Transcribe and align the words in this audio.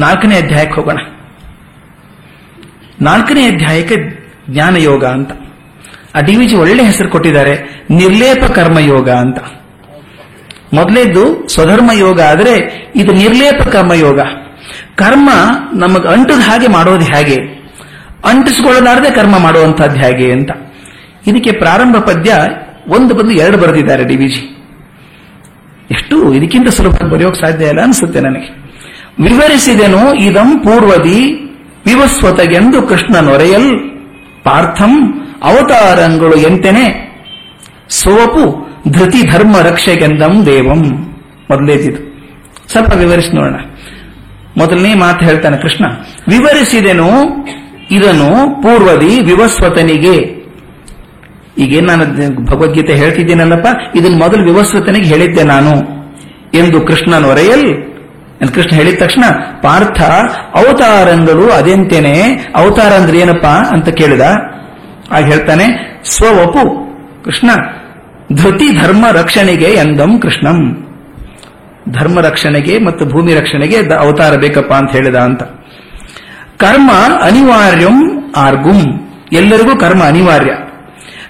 ನಾಲ್ಕನೇ 0.00 0.36
ಅಧ್ಯಾಯಕ್ಕೆ 0.36 0.74
ಹೋಗೋಣ. 0.74 0.98
ನಾಲ್ಕನೇ 3.00 3.46
ಅಧ್ಯಾಯಕ್ಕೆ 3.46 3.96
ಜ್ಞಾನ 4.50 4.76
ಯೋಗ 4.76 5.04
ಅಂತ. 5.04 5.30
ಆ 6.14 6.20
ಡಿ 6.20 6.36
ವಿಜಿ 6.36 6.56
ಒಳ್ಳೆ 6.56 6.82
ಹೆಸರು 6.84 7.08
ಕೊಟ್ಟಿದ್ದಾರೆ, 7.08 7.84
ನಿರ್ಲೇಪ 7.90 8.44
ಕರ್ಮಯೋಗ 8.44 9.10
ಅಂತ. 9.10 9.38
ಮೊದಲೇದ್ದು 10.74 11.48
ಸ್ವಧರ್ಮ 11.48 11.90
ಯೋಗ 11.92 12.20
ಆದರೆ 12.20 12.84
ಇದು 12.96 13.12
ನಿರ್ಲೇಪ 13.12 13.62
ಕರ್ಮಯೋಗ. 13.62 14.20
ಕರ್ಮ 14.96 15.30
ನಮಗೆ 15.74 16.08
ಅಂಟದ 16.08 16.40
ಹಾಗೆ 16.40 16.66
ಮಾಡೋದು 16.66 17.04
ಹೇಗೆ? 17.04 17.36
ಅಂಟಿಸಿಕೊಳ್ಳಲಾರದೆ 18.24 19.10
ಕರ್ಮ 19.10 19.38
ಮಾಡುವಂತಹದ್ದು 19.38 20.00
ಹೇಗೆ 20.00 20.32
ಅಂತ. 20.32 20.50
ಇದಕ್ಕೆ 21.26 21.52
ಪ್ರಾರಂಭ 21.52 21.96
ಪದ್ಯ 21.96 22.34
ಒಂದು 22.88 23.14
ಬಂದು 23.14 23.30
ಎರಡು 23.30 23.58
ಬರೆದಿದ್ದಾರೆ 23.58 24.04
ಡಿ 24.04 24.16
ವಿಜಿ 24.16 24.58
ಎಷ್ಟು 25.90 26.34
ಇದಕ್ಕಿಂತ 26.34 26.68
ಸುಲಭ 26.68 26.90
ಬರೆಯೋಕೆ 26.90 27.40
ಸಾಧ್ಯ 27.40 27.66
ಇಲ್ಲ 27.66 27.82
ಅನಿಸುತ್ತೆ 27.82 28.20
ನನಗೆ. 28.20 28.63
ವಿವರಿಸಿದೆನು, 29.22 30.14
ಇದಂ 30.14 30.58
ಪೂರ್ವದಿ 30.58 31.40
ವಿವಸ್ವತಗೆಂದು 31.86 32.82
ಕೃಷ್ಣ 32.82 33.16
ನೊರೆಯಲ್ 33.16 33.90
ಪಾರ್ಥಂ 34.44 35.20
ಅವತಾರಂಗಳು 35.42 36.36
ಎಂತೆನೆ. 36.36 37.04
ಸೋಪು 37.88 38.64
ಧೃತಿ 38.90 39.22
ಧರ್ಮ 39.22 39.58
ರಕ್ಷೆಗೆಂದಂ 39.58 40.46
ದೇವಂ. 40.46 40.82
ಮೊದಲೇದಿದು 41.50 42.14
ಸ್ವಲ್ಪ 42.72 42.92
ವಿವರಿಸಿ 42.94 43.36
ನೋಡೋಣ. 43.36 43.54
ಮೊದಲನೇ 44.56 44.94
ಮಾತು 44.94 45.24
ಹೇಳ್ತಾನೆ 45.24 45.56
ಕೃಷ್ಣ. 45.56 45.84
ವಿವರಿಸಿದೆನು, 46.28 47.10
ಇದನ್ನು 47.90 48.62
ಪೂರ್ವದಿ 48.62 49.20
ವಿವಸ್ವತನಿಗೆ. 49.20 50.44
ಈಗೇನು 51.58 51.86
ನಾನು 51.86 52.44
ಭಗವದ್ಗೀತೆ 52.44 52.94
ಹೇಳ್ತಿದ್ದೀನಲ್ಲಪ್ಪ 52.94 53.96
ಇದನ್ನು 53.96 54.18
ಮೊದಲು 54.18 54.44
ವಿವಸ್ವತನಿಗೆ 54.44 55.06
ಹೇಳಿದ್ದೆ 55.06 55.44
ನಾನು. 55.44 55.70
ಎಂದು 56.54 56.80
ಕೃಷ್ಣನ 56.80 57.24
ಒರೆಯಲ್ 57.24 57.93
ಕೃಷ್ಣ 58.54 58.76
ಹೇಳಿದ 58.76 59.02
ತಕ್ಷಣ, 59.02 59.24
ಪಾರ್ಥ, 59.62 60.02
ಅವತಾರಂಗಳು 60.54 61.50
ಅದೆಂತೇನೆ. 61.50 62.22
ಅವತಾರ 62.56 62.92
ಅಂದ್ರೆ 62.92 63.18
ಏನಪ್ಪಾ 63.18 63.48
ಅಂತ 63.48 63.88
ಕೇಳಿದ? 63.88 64.20
ಆಗ 65.12 65.24
ಹೇಳ್ತಾನೆ, 65.24 65.64
ಸ್ವವಪು, 66.04 66.84
ಕೃಷ್ಣ, 67.24 67.50
ಧೃತಿ 68.32 68.78
ಧರ್ಮ 68.78 69.06
ರಕ್ಷಣೆಗೆ 69.12 69.64
ಎಂದಂ 69.64 70.18
ಕೃಷ್ಣಂ. 70.18 70.86
ಧರ್ಮ 71.88 72.20
ರಕ್ಷಣೆಗೆ 72.20 72.78
ಮತ್ತು 72.78 73.06
ಭೂಮಿ 73.06 73.34
ರಕ್ಷಣೆಗೆ 73.34 73.94
ಅವತಾರ 73.94 74.36
ಬೇಕಪ್ಪ 74.36 74.72
ಅಂತ 74.72 74.92
ಹೇಳಿದ 74.92 75.14
ಅಂತ. 75.14 75.42
ಕರ್ಮ 76.56 76.90
ಅನಿವಾರ್ಯಂ 77.22 78.24
ಆರ್ಗುಂ. 78.36 78.82
ಎಲ್ಲರಿಗೂ 79.32 79.76
ಕರ್ಮ 79.76 80.04
ಅನಿವಾರ್ಯ. 80.04 80.50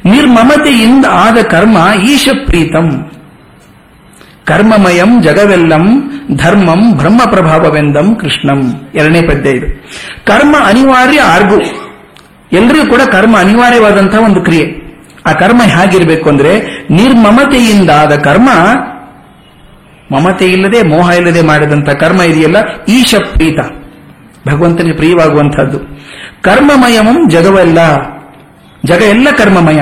ನಿರ್ಮಮತೆಯಿಂದ 0.04 1.04
ಆದ 1.10 1.38
ಕರ್ಮ 1.42 1.76
ಈಶ 2.02 2.28
ಪ್ರೀತಂ 2.46 3.10
ಕರ್ಮಮಯಂ 4.44 5.22
ಜಗವೆಲ್ಲಂ 5.22 6.10
ಧರ್ಮಂ 6.32 6.92
ಬ್ರಹ್ಮ 6.92 7.30
ಪ್ರಭಾವವೆಂದಂ 7.30 8.14
ಕೃಷ್ಣಂ. 8.14 8.90
ಎರಡನೇ 8.94 9.22
ಪದ್ಯ 9.22 9.50
ಇದು. 9.50 9.66
ಕರ್ಮ 10.26 10.56
ಅನಿವಾರ್ಯ 10.64 11.20
ಆರ್ಗು. 11.20 11.60
ಎಲ್ಲರಿಗೂ 12.52 12.86
ಕೂಡ 12.86 13.00
ಕರ್ಮ 13.00 13.38
ಅನಿವಾರ್ಯವಾದಂತಹ 13.38 14.18
ಒಂದು 14.18 14.40
ಕ್ರಿಯೆ. 14.40 14.84
ಆ 15.26 15.32
ಕರ್ಮ 15.32 15.62
ಹೇಗಿರಬೇಕು 15.62 16.28
ಅಂದ್ರೆ 16.28 16.60
ನಿರ್ಮಮತೆಯಿಂದಾದ 16.90 18.16
ಕರ್ಮ 18.16 18.48
ಮಮತೆ 20.14 20.46
ಇಲ್ಲದೆ 20.46 20.82
ಮೋಹ 20.82 21.10
ಇಲ್ಲದೆ 21.10 21.42
ಮಾಡಿದಂಥ 21.42 21.90
ಕರ್ಮ 21.90 22.22
ಇದೆಯಲ್ಲ? 22.22 22.56
ಈಶ 22.88 23.14
ಪ್ರೀತ 23.32 23.58
ಭಗವಂತನಿಗೆ 24.48 24.96
ಪ್ರಿಯವಾಗುವಂತಹದ್ದು 24.96 25.78
ಕರ್ಮಮಯಮಂ 26.42 27.30
ಜಗವೆಲ್ಲ. 27.30 27.78
ಜಗ 28.84 29.02
ಎಲ್ಲ 29.02 29.28
ಕರ್ಮಮಯ. 29.38 29.80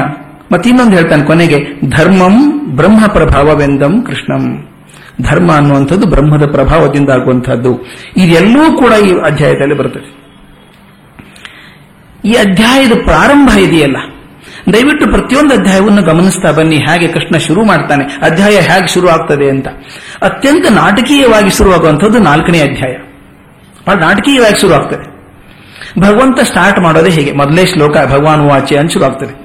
ಮತ್ತಿನ್ನೊಂದು 0.52 0.96
ಹೇಳ್ತಾನೆ 0.96 1.22
ಕೊನೆಗೆ, 1.22 1.64
ಧರ್ಮಂ 1.90 2.66
ಬ್ರಹ್ಮ 2.76 3.06
ಪ್ರಭಾವವೆಂದಂ 3.06 4.02
ಕೃಷ್ಣಂ. 4.02 4.71
ಧರ್ಮ 5.20 5.52
ಅನ್ನುವಂಥದ್ದು 5.52 6.06
ಬ್ರಹ್ಮದ 6.06 6.46
ಪ್ರಭಾವದಿಂದ 6.46 7.10
ಆಗುವಂತಹದ್ದು 7.10 7.86
ಇದೆಲ್ಲವೂ 8.16 8.78
ಕೂಡ 8.78 8.92
ಈ 8.92 9.12
ಅಧ್ಯಾಯದಲ್ಲಿ 9.26 9.78
ಬರ್ತದೆ. 9.78 10.22
ಈ 12.24 12.32
ಅಧ್ಯಾಯದ 12.32 12.92
ಪ್ರಾರಂಭ 13.04 13.58
ಇದೆಯಲ್ಲ? 13.58 13.96
ದಯವಿಟ್ಟು 14.72 15.06
ಪ್ರತಿಯೊಂದು 15.06 15.54
ಅಧ್ಯಾಯವನ್ನು 15.54 16.02
ಗಮನಿಸ್ತಾ 16.02 16.52
ಬನ್ನಿ, 16.52 16.76
ಹೇಗೆ 16.76 17.08
ಕೃಷ್ಣ 17.08 17.38
ಶುರು 17.38 17.64
ಮಾಡ್ತಾನೆ, 17.64 18.04
ಅಧ್ಯಾಯ 18.04 18.60
ಹೇಗೆ 18.60 18.86
ಶುರು 18.86 19.08
ಆಗ್ತದೆ 19.08 19.50
ಅಂತ. 19.50 19.68
ಅತ್ಯಂತ 20.22 20.70
ನಾಟಕೀಯವಾಗಿ 20.70 21.50
ಶುರುವಾಗುವಂಥದ್ದು 21.50 22.18
ನಾಲ್ಕನೇ 22.18 22.60
ಅಧ್ಯಾಯ. 22.60 22.92
ಬಹಳ 23.88 24.00
ನಾಟಕೀಯವಾಗಿ 24.00 24.60
ಶುರು 24.60 24.74
ಆಗ್ತದೆ. 24.74 25.12
ಭಗವಂತ 26.00 26.40
ಸ್ಟಾರ್ಟ್ 26.40 26.80
ಮಾಡೋದೇ 26.80 27.10
ಹೇಗೆ. 27.10 27.32
ಮೊದಲೇ 27.32 27.66
ಶ್ಲೋಕ, 27.66 27.96
ಭಗವಾನ್ 28.06 28.40
ವಾಚೆ 28.40 28.76
ಅಂತ 28.76 28.92
ಶುರು 28.92 29.04
ಆಗ್ತದೆ. 29.04 29.42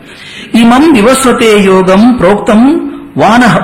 ಇಮಂ 0.60 0.94
ವಿವಸ್ವತೆ 0.94 1.64
ಯೋಗಂ 1.64 2.18
ಪ್ರೋಕ್ತಂ 2.18 2.92
ವಾನಃ 3.20 3.60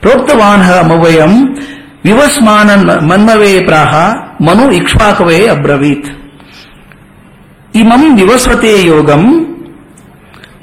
ಪ್ರೋಕ್ತವಾನಃ 0.00 0.82
ಮವಯಂ 0.82 1.56
ವಿವಸ್ಮಾನ 2.04 2.70
ಮನ್ಮವೇ 3.00 3.60
ಪ್ರಾಹ 3.60 3.94
ಮನು 4.40 4.70
ಇಕ್ಷ್ವಾಕವೇ 4.70 5.46
ಅಬ್ರವೀತ್ 5.46 6.08
ಇಮಂ 7.74 8.16
ವಿವಸ್ವತೆ 8.16 8.86
ಯೋಗಂ 8.86 9.24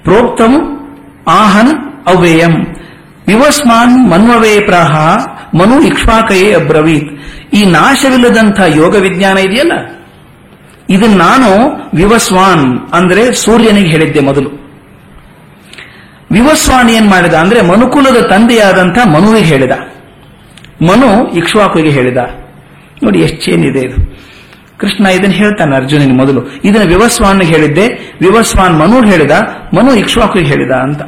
ಪ್ರೋಕ್ತಂ 0.03 0.53
ಆಹನ್ 1.27 1.73
ಅವ್ಯಯಂ 2.07 2.65
ವಿವಸ್ಮಾನ್ 3.27 4.11
ಮನ್ವವೇ 4.11 4.59
ಪ್ರಾಹ 4.59 4.93
ಮನು 5.57 5.81
ಇಕ್ಷ್ವಾಕಯೇ 5.81 6.53
ಅಬ್ರವೀತ್ 6.53 7.11
ಈ 7.53 7.65
ನಾಶವಿಲ್ಲದಂಥ 7.65 8.59
ಯೋಗ 8.75 8.95
ವಿಜ್ಞಾನ 8.95 9.37
ಇದೆಯಲ್ಲ? 9.37 9.71
ಇದನ್ನ 10.89 11.17
ನಾನು 11.17 11.49
ವಿವಸ್ವಾನ್, 11.93 12.89
ಅಂದ್ರೆ 12.93 13.33
ಸೂರ್ಯನಿಗೆ 13.33 13.89
ಹೇಳಿದ್ದೆ 13.89 14.19
ಮೊದಲು. 14.19 14.64
ವಿವಸ್ವಾನ್ 16.31 16.89
ಏನ್ 16.89 17.09
ಮಾಡಿದ? 17.09 17.33
ಅಂದ್ರೆ 17.33 17.61
ಮನುಕುಲದ 17.61 18.21
ತಂದೆಯಾದಂಥ 18.21 18.97
ಮನುವಿಗೆ 19.07 19.45
ಹೇಳಿದ. 19.45 19.71
ಮನು 20.81 21.31
ಇಕ್ಷ್ವಾಕುವಿಗೆ 21.37 21.89
ಹೇಳಿದ. 21.89 22.17
ನೋಡಿ, 23.03 23.19
ಎಷ್ಟು 23.19 23.45
ಚೇನಿದೆ 23.45 23.79
ಇದು. 23.79 24.25
ಕೃಷ್ಣ 24.77 25.05
ಇದನ್ನು 25.05 25.35
ಹೇಳ್ತಾನೆ 25.35 25.75
ಅರ್ಜುನಿನ 25.75 26.17
ಮೊದಲು. 26.17 26.41
ಇದನ್ನ 26.63 26.87
ವಿವಸ್ವಾನ್ 26.87 27.43
ಹೇಳಿದ್ದೆ. 27.43 27.87
ವಿವಸ್ವಾನ್ 28.21 28.79
ಮನು 28.79 29.07
ಹೇಳಿದ, 29.07 29.31
ಮನು 29.77 29.95
ಇಕ್ಷ್ವಾಕುವಿಗೆ 29.95 30.51
ಹೇಳಿದ 30.51 30.71
ಅಂತ. 30.71 31.01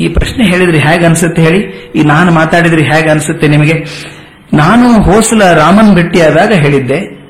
ಈ 0.00 0.08
ಪ್ರಶ್ನೆ 0.08 0.46
ಹೇಳಿದ್ರೆ 0.46 0.78
ಹೇಗೆ 0.78 1.04
ಅನ್ಸುತ್ತೆ 1.04 1.42
ಹೇಳಿ? 1.42 1.92
ಈ 1.96 2.02
ನಾನು 2.02 2.32
ಮಾತಾಡಿದ್ರೆ 2.32 2.82
ಹೇಗೆ 2.82 3.10
ಅನ್ಸುತ್ತೆ 3.10 3.48
ನಿಮಗೆ? 3.48 3.84
ನಾನು 4.52 5.02
ಹೋಸಲ 5.02 5.52
ರಾಮನ್ 5.52 5.94
ಭೇಟಿಯಾದಾಗ 5.94 6.52
ಹೇಳಿದ್ದೆ. 6.52 7.26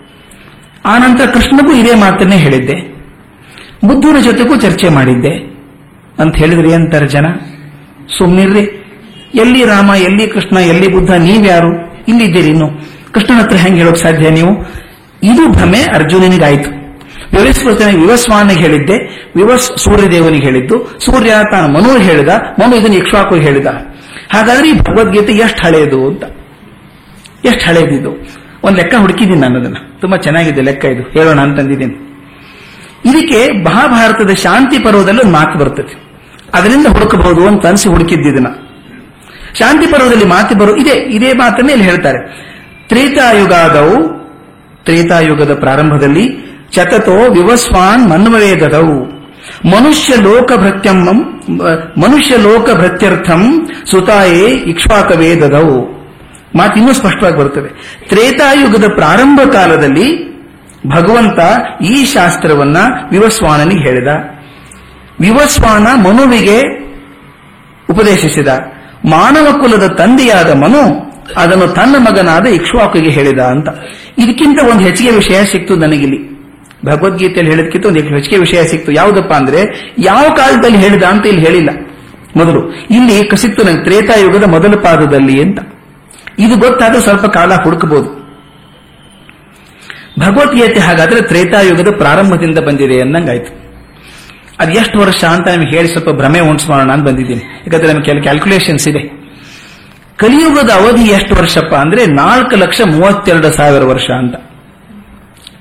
ಆನಂತರ 0.87 1.27
ಕೃಷ್ಣಗೂ 1.31 1.73
ಇದೇ 1.73 1.95
ಮಾತನ್ನೇ 1.95 2.37
ಹೇಳಿದ್ದೆ. 2.37 2.97
ಬುದ್ಧನ 3.85 4.21
ಜೊತೆಗೂ 4.21 4.57
ಚರ್ಚೆ 4.57 4.89
ಮಾಡಿದ್ದೆ. 4.89 5.56
ಅಂತ 6.19 6.37
ಹೇಳಿದ್ರೆ 6.37 6.73
ಅಂತಾರೆ 6.73 7.09
ಜನ? 7.09 7.27
ಸುಮ್ಮನಿರ್ರಿ 8.19 8.83
ಎಲ್ಲಿ 9.35 9.65
ರಾಮ, 9.65 9.91
ಎಲ್ಲಿ 9.91 10.27
ಕೃಷ್ಣ, 10.27 10.57
ಎಲ್ಲಿ 10.57 10.89
ಬುದ್ಧ, 10.89 11.11
ನೀವ್ಯಾರು? 11.11 12.05
ಇಲ್ಲಿದ್ದೀರಿ 12.09 12.49
ಇನ್ನು. 12.49 12.71
ಕೃಷ್ಣನ 13.13 13.43
ಹತ್ರ 13.43 13.57
ಹೆಂಗೆ 13.57 13.79
ಹೇಳೋಕ್ 13.79 13.99
ಸಾಧ್ಯ 13.99 14.31
ನೀವು? 14.31 14.51
ಇದು 15.23 15.53
ಭ್ರಮೆ 15.53 15.79
ಅರ್ಜುನನಿಗಾಯಿತು. 15.79 16.71
ವಿವಸ್ವತನ 17.37 17.97
ವಿವಸ್ವಾನಿಗೆ 17.97 18.61
ಹೇಳಿದ್ದೆ, 18.61 19.29
ವಿವಸ್ 19.37 19.79
ಸೂರ್ಯದೇವನಿಗೆ 19.79 20.45
ಹೇಳಿದ್ದು, 20.45 20.99
ಸೂರ್ಯ 21.05 21.33
ತಾನು 21.51 21.73
ಮನು 21.73 21.99
ಹೇಳಿದ, 21.99 22.29
ಮನು 22.29 22.77
ಇದನ್ನು 22.77 22.97
ಇಕ್ಷ್ವಾಕು 22.97 23.35
ಹೇಳಿದ. 23.35 23.67
ಹಾಗಾದ್ರೆ 24.33 24.69
ಈ 24.69 24.79
ಭಗವದ್ಗೀತೆ 24.79 25.33
ಎಷ್ಟು 25.33 25.63
ಹಳೆಯದು 25.63 26.09
ಅಂತ. 26.09 26.25
ಎಷ್ಟು 27.45 27.67
ಹಳೆಯದಿದ್ದು 27.67 28.11
ಒಂದು 28.65 28.77
ಲೆಕ್ಕ 28.77 28.95
ಹುಡುಕಿದ್ದೀನಿ 28.99 29.41
ನಾನು 29.41 29.61
ಅದನ್ನ. 29.61 29.77
ತುಂಬಾ 30.01 30.17
ಚೆನ್ನಾಗಿದೆ 30.17 30.61
ಲೆಕ್ಕ 30.61 30.85
ಇದು. 30.85 31.03
ಹೇಳೋಣ 31.03 31.41
ಅಂತಂದಿದ್ದೀನಿ 31.41 31.95
ಇದಕ್ಕೆ 33.05 33.63
ಮಹಾಭಾರತದ 33.63 34.31
ಶಾಂತಿ 34.31 34.79
ಪರ್ವದಲ್ಲಿ 34.79 35.21
ಒಂದು 35.21 35.33
ಮಾತು 35.33 35.59
ಬರ್ತದೆ. 35.59 36.06
ಅದರಿಂದ 36.55 36.87
ಹುಡುಕಬಹುದು 36.87 37.47
ಅಂತ 37.47 37.67
ಅನಿಸಿ 37.67 37.89
ಹುಡುಕಿದ್ದಿದನ 37.89 38.49
ಶಾಂತಿ 39.59 39.87
ಪರ್ವದಲ್ಲಿ 39.93 40.25
ಮಾತಿ 40.25 40.55
ಬರು 40.55 40.73
ಇದೆ, 40.77 40.95
ಇದೇ 41.17 41.33
ಮಾತನ್ನೇ 41.33 41.73
ಇಲ್ಲಿ 41.73 41.85
ಹೇಳ್ತಾರೆ. 41.85 42.21
ತ್ರೇತಾಯುಗಾದವು, 42.89 43.97
ತ್ರೇತಾಯುಗದ 44.85 45.55
ಪ್ರಾರಂಭದಲ್ಲಿ 45.55 46.25
ಚತತೋ 46.71 47.17
ವಿವಸ್ವಾನ್ 47.31 48.11
ಮನ್ವವೇದದವು 48.11 48.99
ಮನುಷ್ಯ 49.65 50.13
ಲೋಕ 50.17 50.53
ಭೃತ್ಯಂ 50.53 50.99
ಮನುಷ್ಯ 52.05 52.37
ಲೋಕ 52.37 52.67
ಭೃತ್ಯರ್ಥಂ 52.71 53.43
ಸುತಾಯೇ 53.91 54.47
ಇಕ್ಷ್ವಾಕವೇದದವು. 54.73 55.79
ಮಾತು 56.57 56.75
ಇನ್ನೂ 56.79 56.93
ಸ್ಪಷ್ಟವಾಗಿ 56.93 57.37
ಬರುತ್ತದೆ 57.37 57.71
ತ್ರೇತಾಯುಗದ 58.09 58.87
ಪ್ರಾರಂಭ 58.95 59.41
ಕಾಲದಲ್ಲಿ 59.53 60.09
ಭಗವಂತ 60.89 61.39
ಈ 61.83 62.05
ಶಾಸ್ತ್ರವನ್ನ 62.05 62.79
ವಿವಸ್ವಾನನಿಗೆ 63.11 63.81
ಹೇಳಿದ. 63.81 64.36
ವಿವಸ್ವಾನ 65.21 65.87
ಮನುವಿಗೆ 66.01 66.61
ಉಪದೇಶಿಸಿದ. 67.91 68.49
ಮಾನವ 69.05 69.59
ಕುಲದ 69.59 69.87
ತಂದೆಯಾದ 69.87 70.53
ಮನು 70.53 71.07
ಅದನ್ನು 71.37 71.67
ತನ್ನ 71.67 71.97
ಮಗನಾದ 71.99 72.47
ಇಕ್ಷ್ವಾಕುಗೆ 72.47 73.11
ಹೇಳಿದ 73.11 73.39
ಅಂತ. 73.39 73.69
ಇದಕ್ಕಿಂತ 74.19 74.61
ಒಂದು 74.71 74.85
ಹೆಚ್ಚಿಗೆ 74.85 75.11
ವಿಷಯ 75.11 75.45
ಸಿಕ್ತು 75.45 75.77
ನನಗಿಲ್ಲಿ. 75.77 76.37
ಭಗವದ್ಗೀತೆಯಲ್ಲಿ 76.87 77.51
ಹೇಳಿದಕ್ಕಿಂತ 77.51 77.87
ಒಂದು 77.87 78.01
ಹೆಚ್ಚಿಗೆ 78.01 78.39
ವಿಷಯ 78.39 78.65
ಸಿಕ್ತು. 78.65 78.93
ಯಾವುದಪ್ಪ 78.93 79.33
ಅಂದ್ರೆ, 79.33 79.93
ಯಾವ 79.99 80.29
ಕಾಲದಲ್ಲಿ 80.37 80.79
ಹೇಳಿದ 80.79 81.03
ಅಂತ 81.03 81.27
ಇಲ್ಲಿ 81.27 81.45
ಹೇಳಿಲ್ಲ. 81.45 81.71
ಮೊದಲು, 82.37 82.73
ಇಲ್ಲಿ 82.73 83.25
ಕಸಿತ್ತು 83.25 83.65
ನನಗೆ 83.65 83.85
ತ್ರೇತಾಯುಗದ 83.85 84.45
ಮೊದಲ 84.45 84.75
ಪಾದದಲ್ಲಿ 84.75 85.43
ಅಂತ. 85.43 85.59
ಇದು 86.39 86.57
ಗೊತ್ತಾದ 86.57 86.97
ಸ್ವಲ್ಪ 86.97 87.27
ಕಾಲ 87.27 87.55
ಹುಡುಕಬಹುದು. 87.55 88.27
ಭಗವದ್ಗೀತೆ 90.21 90.81
ಹಾಗಾದ್ರೆ 90.81 91.21
ತ್ರೇತಾಯುಗದ 91.21 91.91
ಪ್ರಾರಂಭದಿಂದ 91.91 92.59
ಬಂದಿದೆ 92.59 93.01
ಅನ್ನಂಗಾಯ್ತು. 93.01 93.66
ಅದು 94.61 94.73
ಎಷ್ಟು 94.73 94.99
ವರ್ಷ 94.99 95.25
ಅಂತ 95.25 95.49
ನಿಮಗೆ 95.49 95.77
ಹೇಳಿ 95.77 95.89
ಸ್ವಲ್ಪ 95.89 96.11
ಭ್ರಮೆ 96.11 96.41
ಉಂಟು 96.41 96.73
ಅಂತ 96.73 97.05
ಬಂದಿದ್ದೀನಿ. 97.05 97.41
ಯಾಕಂದ್ರೆ 97.41 97.93
ನಮಗೆ 97.93 98.05
ಕೆಲವು 98.05 98.23
ಕ್ಯಾಲ್ಕುಲೇಷನ್ಸ್ 98.23 98.89
ಇದೆ. 98.89 99.27
ಕಲಿಯುಗದ 100.17 100.71
ಅವಧಿ 100.71 101.05
ಎಷ್ಟು 101.05 101.35
ವರ್ಷಪ್ಪ 101.35 101.75
ಅಂದ್ರೆ 101.75 102.07
ನಾಲ್ಕು 102.07 102.57
ಲಕ್ಷ 102.57 102.81
ಮೂವತ್ತೆರಡು 102.81 103.51
ಸಾವಿರ 103.53 103.83
ವರ್ಷ 103.83 104.11
ಅಂತ. 104.11 104.35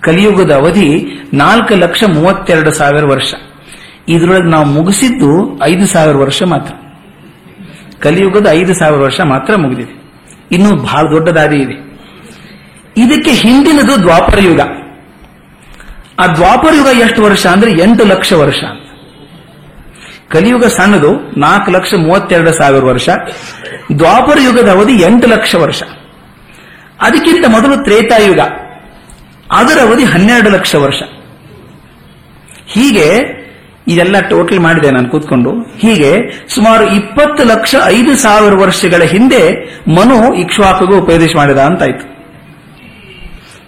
ಕಲಿಯುಗದ 0.02 0.52
ಅವಧಿ 0.52 1.06
ನಾಲ್ಕು 1.34 1.76
ಲಕ್ಷ 1.76 2.04
ಮೂವತ್ತೆರಡು 2.04 2.72
ಸಾವಿರ 2.72 3.06
ವರ್ಷ. 3.06 3.34
ಇದರೊಳಗೆ 4.08 4.50
ನಾವು 4.50 4.66
ಮುಗಿಸಿದ್ದು 4.66 5.64
ಐದು 5.64 5.88
ಸಾವಿರ 5.88 6.16
ವರ್ಷ 6.16 6.44
ಮಾತ್ರ. 6.44 6.74
ಕಲಿಯುಗದ 8.02 8.48
ಐದು 8.52 8.74
ಸಾವಿರ 8.74 9.02
ವರ್ಷ 9.02 9.22
ಮಾತ್ರ 9.22 9.56
ಮುಗಿದಿದೆ. 9.56 10.04
ಇನ್ನು 10.52 10.76
ಬಹಳ 10.76 11.12
ದೊಡ್ಡ 11.12 11.30
ದಾರಿ 11.30 11.58
ಇದೆ. 11.58 12.00
ಇದಕ್ಕೆ 12.98 13.32
ಹಿಂದಿನದು 13.32 14.00
ದ್ವಾಪರ 14.02 14.40
ಯುಗ. 14.42 14.62
ಆ 16.20 16.28
ದ್ವಾಪರ 16.28 16.74
ಯುಗ 16.76 16.88
ಎಷ್ಟು 17.02 17.24
ವರ್ಷ 17.24 17.48
ಅಂದ್ರೆ 17.48 17.72
ಎಂಟು 17.72 18.06
ಲಕ್ಷ 18.06 18.34
ವರ್ಷ. 18.34 18.64
ಅಂತ 18.64 18.85
ಕಲಿಯುಗ 20.36 20.66
ಸಣ್ಣದು, 20.66 21.12
ನಾಲ್ಕು 21.40 21.72
ಲಕ್ಷ 21.72 21.94
ಮೂವತ್ತೆರಡು 21.94 22.52
ಸಾವಿರ 22.52 22.84
ವರ್ಷ, 22.84 23.10
ದ್ವಾಪರ 23.98 24.38
ಯುಗದ 24.44 24.70
ಅವಧಿ 24.70 24.96
ಎಂಟು 25.02 25.28
ಲಕ್ಷ 25.28 25.56
ವರ್ಷ. 25.56 25.84
ಅದಕ್ಕಿಂತ 27.02 27.46
ಮೊದಲು 27.48 27.76
ತ್ರೇತಾಯುಗ, 27.84 28.40
ಅದರ 29.52 29.78
ಅವಧಿ 29.88 30.04
ಹನ್ನೆರಡು 30.04 30.50
ಲಕ್ಷ 30.50 30.76
ವರ್ಷ. 30.76 31.02
ಹೀಗೆ 32.68 33.08
ಇದೆಲ್ಲ 33.88 34.20
ಟೋಟಲ್ 34.20 34.60
ಮಾಡಿದೆ 34.60 34.92
ನಾನು 34.92 35.10
ಕೂತ್ಕೊಂಡು. 35.10 35.52
ಹೀಗೆ 35.78 36.12
ಸುಮಾರು 36.50 36.84
ಇಪ್ಪತ್ತು 36.96 37.44
ಲಕ್ಷ 37.44 37.76
ಐದು 37.86 38.14
ಸಾವಿರ 38.16 38.54
ವರ್ಷಗಳ 38.54 39.04
ಹಿಂದೆ 39.04 39.42
ಮನು 39.98 40.34
ಇಕ್ಷ್ವಾಕಗೂ 40.34 40.98
ಉಪದೇಶ 40.98 41.32
ಮಾಡಿದ 41.36 41.58
ಅಂತಾಯ್ತು. 41.58 42.06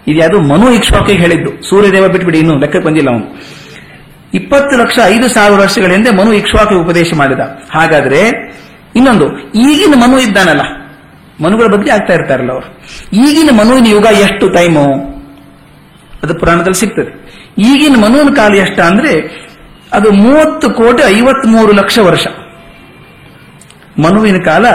ಇದು 0.08 0.18
ಯಾವುದು 0.20 0.40
ಮನು 0.42 0.74
ಇಕ್ಷ್ವಾಕಿಗೆ 0.74 1.20
ಹೇಳಿದ್ದು. 1.20 1.70
ಸೂರ್ಯದೇವ 1.70 2.08
ಬಿಟ್ಬಿಡಿ, 2.08 2.40
ಇನ್ನು 2.40 2.56
ಲೆಕ್ಕ 2.60 2.78
ಬಂದಿಲ್ಲ 2.78 3.10
ಅವನು. 3.10 3.57
ಇಪ್ಪತ್ತು 4.34 4.78
ಲಕ್ಷ 4.78 5.00
ಐದು 5.06 5.28
ಸಾವಿರ 5.28 5.60
ವರ್ಷಗಳ 5.60 5.92
ಹಿಂದೆ 5.92 6.12
ಮನು 6.12 6.34
ಇಕ್ಷ್ವಾಕಿಗೆ 6.34 6.82
ಉಪದೇಶ 6.82 7.14
ಮಾಡಿದ. 7.14 7.40
ಹಾಗಾದ್ರೆ, 7.72 8.28
ಇನ್ನೊಂದು, 8.96 9.40
ಈಗಿನ 9.40 9.94
ಮನು 9.98 10.20
ಇದ್ದಾನಲ್ಲ, 10.20 10.62
ಮನುಗಳ 11.44 11.66
ಬಗ್ಗೆ 11.66 11.92
ಆಗ್ತಾ 11.92 12.14
ಇರ್ತಾರಲ್ಲ 12.14 12.52
ಅವರು. 12.52 12.80
ಈಗಿನ 13.14 13.50
ಮನುವಿನ 13.60 13.86
ಯುಗ 13.88 14.06
ಎಷ್ಟು 14.06 14.50
ಟೈಮು? 14.50 14.94
ಅದು 16.24 16.36
ಪುರಾಣದಲ್ಲಿ 16.36 16.80
ಸಿಗ್ತದೆ. 16.80 17.28
ಈಗಿನ 17.58 17.96
ಮನುವಿನ 18.02 18.34
ಕಾಲ 18.34 18.56
ಎಷ್ಟ 18.56 18.80
ಅಂದ್ರೆ, 18.80 19.46
ಅದು 19.94 20.12
ಮೂವತ್ತು 20.12 20.70
ಕೋಟಿ 20.70 21.04
ಐವತ್ಮೂರು 21.18 21.72
ಲಕ್ಷ 21.72 22.00
ವರ್ಷ. 22.00 22.28
ಮನುವಿನ 24.00 24.38
ಕಾಲ 24.44 24.66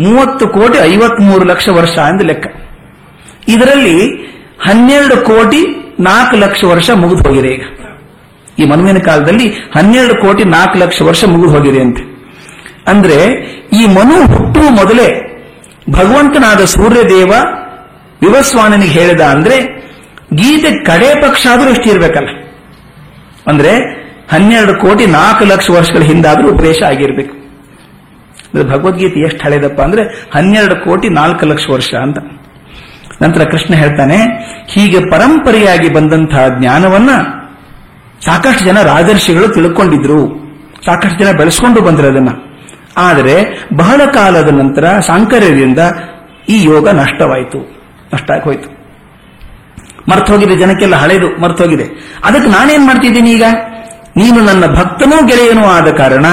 ಮೂವತ್ತು 0.00 0.48
ಕೋಟಿ 0.48 0.78
ಐವತ್ಮೂರು 0.78 1.44
ಲಕ್ಷ 1.44 1.68
ವರ್ಷ 1.68 1.98
ಎಂದು 1.98 2.24
ಲೆಕ್ಕ. 2.24 2.46
ಇದರಲ್ಲಿ 3.48 4.16
ಹನ್ನೆರಡು 4.60 5.16
ಕೋಟಿ 5.24 5.66
ನಾಲ್ಕು 6.00 6.36
ಲಕ್ಷ 6.36 6.64
ವರ್ಷ 6.64 6.90
ಮುಗಿದು 6.90 7.28
ಹೋಗಿದೆ 7.28 7.48
ಈಗ. 7.48 7.62
ಈ 8.58 8.64
ಮನುವಿನ 8.64 8.98
ಕಾಲದಲ್ಲಿ 8.98 9.48
ಹನ್ನೆರಡು 9.48 10.14
ಕೋಟಿ 10.14 10.44
ನಾಲ್ಕು 10.44 10.78
ಲಕ್ಷ 10.78 11.02
ವರ್ಷ 11.02 11.24
ಮುಗಿದು 11.24 11.50
ಹೋಗಿದೆ 11.50 11.80
ಅಂತೆ. 11.80 12.02
ಅಂದ್ರೆ 12.86 13.18
ಈ 13.72 13.86
ಮನು 13.86 14.16
ಹುಟ್ಟುವ 14.36 14.70
ಮೊದಲೇ 14.70 15.08
ಭಗವಂತನಾದ 15.90 16.64
ಸೂರ್ಯದೇವ 16.64 17.32
ವಿವಸ್ವಾನನಿಗೆ 18.20 18.92
ಹೇಳಿದ 18.92 19.20
ಅಂದ್ರೆ 19.20 19.56
ಗೀತೆ 20.34 20.84
ಕಡೆ 20.84 21.22
ಪಕ್ಷ 21.22 21.46
ಆದರೂ 21.52 21.70
ಇಷ್ಟು 21.70 21.90
ಇರಬೇಕಲ್ಲ. 21.90 22.28
ಅಂದ್ರೆ 23.46 23.72
ಹನ್ನೆರಡು 24.32 24.74
ಕೋಟಿ 24.80 25.06
ನಾಲ್ಕು 25.06 25.44
ಲಕ್ಷ 25.44 25.70
ವರ್ಷಗಳ 25.70 26.02
ಹಿಂದಾದ್ರೂ 26.02 26.52
ಉಪದೇಶ 26.52 26.82
ಆಗಿರ್ಬೇಕು. 26.82 27.34
ಅಂದ್ರೆ 28.46 28.64
ಭಗವದ್ಗೀತೆ 28.64 29.20
ಎಷ್ಟು 29.20 29.44
ಹಳೆದಪ್ಪ 29.44 29.80
ಅಂದ್ರೆ 29.80 30.02
ಹನ್ನೆರಡು 30.34 30.76
ಕೋಟಿ 30.76 31.08
ನಾಲ್ಕು 31.08 31.46
ಲಕ್ಷ 31.46 31.66
ವರ್ಷ 31.72 31.94
ಅಂತ. 31.94 32.18
ನಂತರ 33.22 33.42
ಕೃಷ್ಣ 33.44 33.74
ಹೇಳ್ತಾನೆ, 33.74 34.18
ಹೀಗೆ 34.68 35.00
ಪರಂಪರೆಯಾಗಿ 35.10 35.88
ಬಂದಂತಹ 35.88 36.48
ಜ್ಞಾನವನ್ನ 36.60 37.10
ಸಾಕಷ್ಟು 38.24 38.64
ಜನ 38.64 38.82
ರಾಜರ್ಷಿಗಳು 38.82 39.48
ತಿಳ್ಕೊಂಡಿದ್ರು. 39.48 40.26
ಸಾಕಷ್ಟು 40.86 41.24
ಜನ 41.24 41.36
ಬೆಳೆಸ್ಕೊಂಡು 41.36 41.80
ಬಂದ್ರು 41.80 42.08
ಅದನ್ನ. 42.08 42.28
ಆದರೆ 42.96 43.66
ಬಹಳ 43.76 44.00
ಕಾಲದ 44.14 44.48
ನಂತರ 44.48 44.98
ಸಾಂಕರ್ಯದಿಂದ 45.00 45.78
ಈ 46.48 46.62
ಯೋಗ 46.62 46.88
ನಷ್ಟವಾಯಿತು. 46.88 47.58
ನಷ್ಟ 48.14 48.30
ಹೋಯ್ತು 48.44 48.78
ಮರ್ತೋಗಿದೆ, 50.10 50.56
ಜನಕ್ಕೆಲ್ಲ 50.56 50.96
ಹಳೆದು 50.96 51.40
ಮರ್ತೋಗಿದೆ. 51.42 51.84
ಅದಕ್ಕೆ 52.24 52.50
ನಾನೇನ್ 52.50 52.86
ಮಾಡ್ತಿದ್ದೀನಿ 52.86 53.30
ಈಗ? 53.30 53.44
ನೀನು 54.16 54.40
ನನ್ನ 54.44 54.66
ಭಕ್ತನೂ 54.66 55.26
ಗೆಳೆಯನೂ 55.26 55.64
ಆದ 55.64 55.90
ಕಾರಣ 55.90 56.26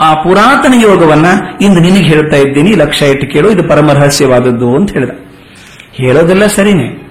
ಆ 0.00 0.14
ಪುರಾತನ 0.14 0.74
ಯೋಗವನ್ನ 0.82 1.26
ಇಂದು 1.60 1.80
ನಿನಗೆ 1.80 2.00
ಹೇಳ್ತಾ 2.00 2.36
ಇದ್ದೀನಿ. 2.36 2.74
ಲಕ್ಷ 2.74 3.02
ಇಟ್ಟು 3.02 3.26
ಕೇಳು. 3.26 3.50
ಇದು 3.50 3.68
ಪರಮ 3.68 3.92
ರಹಸ್ಯವಾದದ್ದು 3.92 4.76
ಅಂತ 4.76 4.92
ಹೇಳಿದ. 4.92 5.10
ಹೇಳೋದೆಲ್ಲ 5.92 6.46
ಸರಿನೆ. 6.46 7.08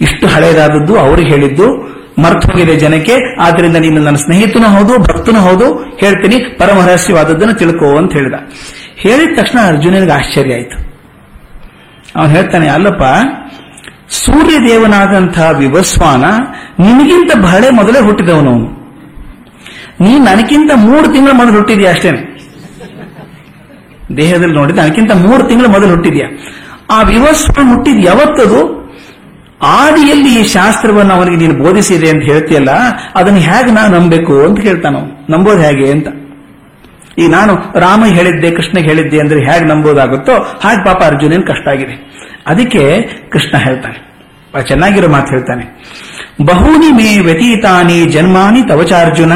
ಇಷ್ಟು 0.00 0.26
ಹಳೆಯದಾದದ್ದು 0.26 0.98
ಅವರು 0.98 1.22
ಹೇಳಿದ್ದು. 1.22 1.99
ಮರ್ತು 2.18 2.48
ಹೋಗಿದೆ 2.48 2.76
ಜನಕ್ಕೆ, 2.76 3.36
ಆದ್ರಿಂದ 3.40 3.76
ನೀನು 3.76 4.00
ನನ್ನ 4.00 4.16
ಸ್ನೇಹಿತನೂ 4.16 4.66
ಹೌದು, 4.66 4.98
ಭಕ್ತನೂ 4.98 5.40
ಹೌದು, 5.40 5.74
ಹೇಳ್ತೀನಿ, 5.74 6.56
ಪರಮ 6.58 6.78
ರಹಸ್ಯವಾದದ್ದನ್ನು 6.86 7.54
ತಿಳ್ಕೋ 7.54 7.96
ಅಂತ 7.96 8.12
ಹೇಳಿದ. 8.12 8.34
ಹೇಳಿದ 8.96 9.38
ತಕ್ಷಣ 9.38 9.58
ಅರ್ಜುನನಿಗೆ 9.66 10.12
ಆಶ್ಚರ್ಯ 10.12 10.54
ಆಯಿತು. 10.54 10.90
ಅವನು 12.16 12.30
ಹೇಳ್ತಾನೆ, 12.30 12.68
ಅಲ್ಲಪ್ಪ 12.68 13.02
ಸೂರ್ಯ 14.08 14.68
ದೇವನಾದಂತಹ 14.68 15.50
ವಿವಸ್ವಾನ 15.50 16.24
ನಿನಗಿಂತ 16.80 17.36
ಬಹಳ 17.36 17.64
ಮೊದಲೇ 17.70 18.00
ಹುಟ್ಟಿದವನು. 18.00 18.50
ಅವನು 18.50 18.80
ನೀ 20.00 20.18
ನನಗಿಂತ 20.18 20.70
ಮೂರು 20.74 21.12
ತಿಂಗಳ 21.12 21.30
ಮೊದಲು 21.32 21.52
ಹುಟ್ಟಿದ್ಯಾ 21.52 21.90
ಅಷ್ಟೇನೆ? 21.90 22.30
ದೇಹದಲ್ಲಿ 24.16 24.54
ನೋಡಿದ 24.54 24.78
ನನಗಿಂತ 24.78 25.12
ಮೂರು 25.12 25.42
ತಿಂಗಳ 25.42 25.66
ಮೊದಲು 25.66 25.90
ಹುಟ್ಟಿದ್ಯಾ? 25.90 26.28
ಆ 26.90 27.02
ವಿವಸ್ವಾನ 27.02 27.74
ಹುಟ್ಟಿದ್ 27.74 28.06
ಯಾವತ್ತದು? 28.06 28.79
ಆದಿಯಲ್ಲಿ 29.62 30.40
ಈ 30.40 30.42
ಶಾಸ್ತ್ರವನ್ನು 30.48 31.14
ಅವನಿಗೆ 31.14 31.36
ನೀನು 31.36 31.54
ಬೋಧಿಸಿದೆ 31.64 32.08
ಅಂತ 32.10 32.22
ಹೇಳ್ತೀಯಲ್ಲ, 32.22 32.70
ಅದನ್ನು 33.14 33.40
ಹೇಗೆ 33.40 33.70
ನಾನು 33.70 33.98
ನಂಬಬೇಕು 33.98 34.44
ಅಂತ 34.44 34.60
ಕೇಳ್ತಾನ 34.60 34.96
ನಂಬೋದು 35.30 35.60
ಹೇಗೆ 35.60 35.90
ಅಂತ. 35.90 36.08
ಈ 37.18 37.26
ನಾನು 37.26 37.54
ರಾಮ 37.80 38.04
ಹೇಳಿದ್ದೆ 38.04 38.50
ಕೃಷ್ಣಗೆ 38.50 38.88
ಹೇಳಿದ್ದೆ 38.88 39.20
ಅಂದ್ರೆ 39.20 39.40
ಹೇಗೆ 39.40 39.64
ನಂಬೋದಾಗುತ್ತೋ 39.64 40.32
ಹಾಗೆ 40.32 40.84
ಪಾಪ 40.84 41.02
ಅರ್ಜುನನ್ 41.02 41.42
ಕಷ್ಟ 41.42 41.68
ಆಗಿದೆ. 41.68 41.94
ಅದಕ್ಕೆ 42.46 43.02
ಕೃಷ್ಣ 43.30 43.58
ಹೇಳ್ತಾನೆ. 43.58 43.98
ಚೆನ್ನಾಗಿರೋ 44.68 45.08
ಮಾತು 45.08 45.26
ಹೇಳ್ತಾನೆ. 45.26 45.64
ಬಹೂನಿ 46.46 46.90
ಮೇ 46.92 47.18
ವ್ಯತೀತಾನಿ 47.18 48.06
ಜನ್ಮಾನಿ 48.06 48.62
ತವಚಾರ್ಜುನ, 48.68 49.32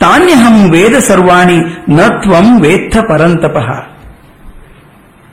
ತಾನ್ಯಹಂ 0.00 0.70
ವೇದ 0.70 0.98
ಸರ್ವಾಣಿ 0.98 1.58
ನ 1.88 2.00
ತ್ವಂ 2.22 2.60
ವೇತ್ತ 2.60 2.96
ಪರಂತಪಃ. 2.96 3.91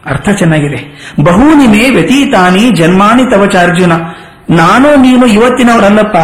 ಅರ್ಥ 0.05 0.29
ಚೆನ್ನಾಗಿದೆ. 0.29 1.11
ಬಹು 1.21 1.55
ಮೇ 1.55 1.89
ವ್ಯತೀತಾನಿ 1.89 2.71
ಜನ್ಮಾನಿ 2.71 3.31
ತವಚಾರ್ಜುನ 3.31 3.91
ನಾನು 4.49 4.95
ನೀನು 4.95 5.25
ಇವತ್ತಿನವರಲ್ಲಪ್ಪ. 5.25 6.17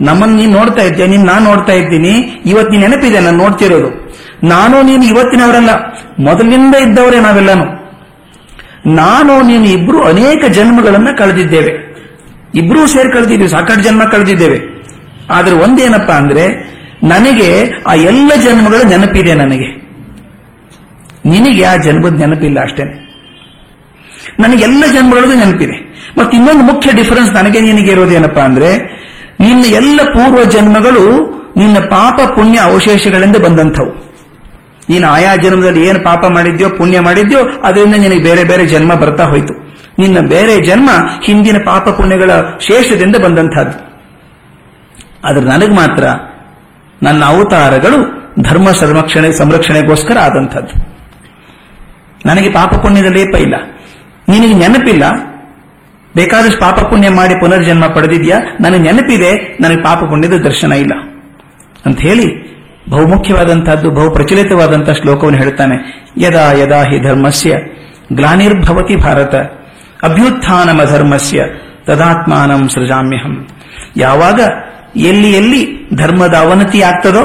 ನಮ್ಮನ್ನು 0.00 0.36
ನೀನು 0.36 0.58
ನೋಡ್ತಾ 0.58 0.82
ಇದ್ದೆ 0.82 1.06
ನೀನು 1.06 1.24
ನಾನು 1.24 1.44
ನೋಡ್ತಾ 1.44 1.72
ಇದ್ದೀನಿ. 1.72 2.42
ಇವತ್ತು 2.46 2.70
ನೀನು 2.70 2.88
ನೆನಪಿದೆ 2.88 3.20
ನಾನು 3.20 3.38
ನೋಡ್ತಿರೋದು. 3.38 4.16
ನಾನು 4.46 4.82
ನೀನು 4.82 5.04
ಇವತ್ತಿನವರಲ್ಲ. 5.04 5.70
ಮೊದಲಿಂದ 6.18 6.74
ಇದ್ದವರೇ 6.74 7.20
ನಾವೆಲ್ಲನು. 7.20 7.64
ನಾನು 8.94 9.42
ನೀನು 9.42 9.64
ಇಬ್ರು 9.64 10.02
ಅನೇಕ 10.02 10.44
ಜನ್ಮಗಳನ್ನ 10.44 11.08
ಕಳೆದಿದ್ದೇವೆ. 11.18 11.88
ಇಬ್ರು 12.54 12.86
ಸೇರಿ 12.86 13.12
ಕಳೆದಿದ್ದೀವಿ. 13.12 13.48
ಸಾಕಷ್ಟು 13.48 13.82
ಜನ್ಮ 13.82 14.04
ಕಳೆದಿದ್ದೇವೆ. 14.04 14.86
ಆದ್ರೆ 15.30 15.54
ಒಂದೇನಪ್ಪ 15.54 16.10
ಅಂದ್ರೆ, 16.10 16.48
ನನಗೆ 17.02 17.70
ಆ 17.86 17.94
ಎಲ್ಲ 17.94 18.32
ಜನ್ಮಗಳ 18.42 18.88
ನೆನಪಿದೆ 18.88 19.34
ನನಗೆ. 19.34 19.77
ನಿನಗೆ 21.28 21.64
ಆ 21.64 21.76
ಜನ್ಮದ 21.76 22.20
ನೆನಪಿಲ್ಲ 22.20 22.60
ಅಷ್ಟೇ. 22.60 22.84
ನನಗೆಲ್ಲ 24.40 24.84
ಜನ್ಮಗಳದ್ದು 24.92 25.34
ನೆನಪಿದೆ. 25.34 25.88
ಮತ್ತೆ 26.18 26.36
ಇನ್ನೊಂದು 26.36 26.62
ಮುಖ್ಯ 26.62 26.90
ಡಿಫರೆನ್ಸ್ 26.92 27.32
ನನಗೆ 27.32 27.60
ನಿನಗೆ 27.60 27.90
ಇರೋದೇನಪ್ಪಾ 27.90 28.42
ಅಂದ್ರೆ, 28.42 28.78
ನಿನ್ನ 29.40 29.64
ಎಲ್ಲ 29.64 30.00
ಪೂರ್ವ 30.02 30.44
ಜನ್ಮಗಳು 30.44 31.38
ನಿನ್ನ 31.56 31.78
ಪಾಪ 31.78 32.20
ಪುಣ್ಯ 32.34 32.58
ಅವಶೇಷಗಳಿಂದ 32.58 33.36
ಬಂದಂಥವು. 33.36 34.08
ನೀನು 34.90 35.08
ಆಯಾ 35.08 35.36
ಜನ್ಮದಲ್ಲಿ 35.36 35.88
ಏನು 35.88 36.00
ಪಾಪ 36.00 36.26
ಮಾಡಿದ್ಯೋ, 36.26 36.70
ಪುಣ್ಯ 36.70 37.00
ಮಾಡಿದ್ಯೋ, 37.00 37.38
ಅದರಿಂದ 37.64 37.94
ನಿನಗೆ 37.94 38.22
ಬೇರೆ 38.22 38.44
ಬೇರೆ 38.44 38.66
ಜನ್ಮ 38.66 38.94
ಬರ್ತಾ 38.94 39.24
ಹೋಯ್ತು. 39.24 39.68
ನಿನ್ನ 39.98 40.20
ಬೇರೆ 40.20 40.66
ಜನ್ಮ 40.66 40.90
ಹಿಂದಿನ 41.24 41.56
ಪಾಪ 41.64 41.88
ಪುಣ್ಯಗಳ 41.88 42.30
ಶೇಷದಿಂದ 42.60 43.16
ಬಂದಂತಹದ್ದು 43.16 43.88
ಆದ್ರೆ 45.24 45.44
ನನಗೆ 45.44 45.72
ಮಾತ್ರ 45.72 46.04
ನನ್ನ 47.02 47.24
ಅವತಾರಗಳು 47.24 48.18
ಧರ್ಮ 48.42 48.70
ಸಂರಕ್ಷಣೆ 48.70 49.32
ಸಂರಕ್ಷಣೆಗೋಸ್ಕರ 49.32 50.18
ಆದಂಥದ್ದು. 50.18 50.97
ನನಗೆ 52.26 52.50
ಪಾಪ 52.50 52.74
ಪುಣ್ಯದ 52.74 53.04
ಲೇಪ 53.04 53.34
ಇಲ್ಲ. 53.34 53.54
ನಿನಗೆ 54.28 54.54
ನೆನಪಿಲ್ಲ? 54.54 55.04
ಬೇಕಾದಷ್ಟು 56.16 56.60
ಪಾಪ 56.60 56.80
ಪುಣ್ಯ 56.80 57.08
ಮಾಡಿ 57.08 57.34
ಪುನರ್ಜನ್ಮ 57.40 57.86
ಪಡೆದಿದ್ಯಾ? 57.86 58.40
ನನಗೆ 58.60 58.78
ನೆನಪಿದೆ, 58.78 59.58
ನನಗೆ 59.60 59.82
ಪಾಪ 59.82 59.98
ಪುಣ್ಯದ 59.98 60.32
ದರ್ಶನ 60.32 60.72
ಇಲ್ಲ. 60.72 60.92
ಅಂತ 61.86 62.00
ಹೇಳಿ 62.00 62.48
ಬಹುಮುಖ್ಯವಾದಂತಹದ್ದು 62.90 63.90
ಬಹು 63.90 64.10
ಪ್ರಚಲಿತವಾದಂತಹ 64.10 64.92
ಶ್ಲೋಕವನ್ನು 64.92 65.38
ಹೇಳ್ತಾನೆ 65.38 66.06
ಯದಾ 66.16 66.52
ಯದಾ 66.52 66.82
ಹಿ 66.82 67.00
ಧರ್ಮಸ್ಯ 67.00 67.56
ಗ್ಲಾನಿರ್ಭವತಿ 68.12 68.96
ಭಾರತ, 68.96 69.34
ಅಭ್ಯುತ್ಥಾನಮ 70.02 70.84
ಧರ್ಮಸ್ಯ 70.84 71.44
ತದಾತ್ಮಾನಂ 71.86 72.68
ಸೃಜಾಮ್ಯಹಂ. 72.68 73.48
ಯಾವಾಗ 73.96 74.40
ಎಲ್ಲಿ 74.96 75.32
ಎಲ್ಲಿ 75.32 75.88
ಧರ್ಮದ 75.96 76.34
ಅವನತಿ 76.34 76.82
ಆಗ್ತದೋ 76.82 77.22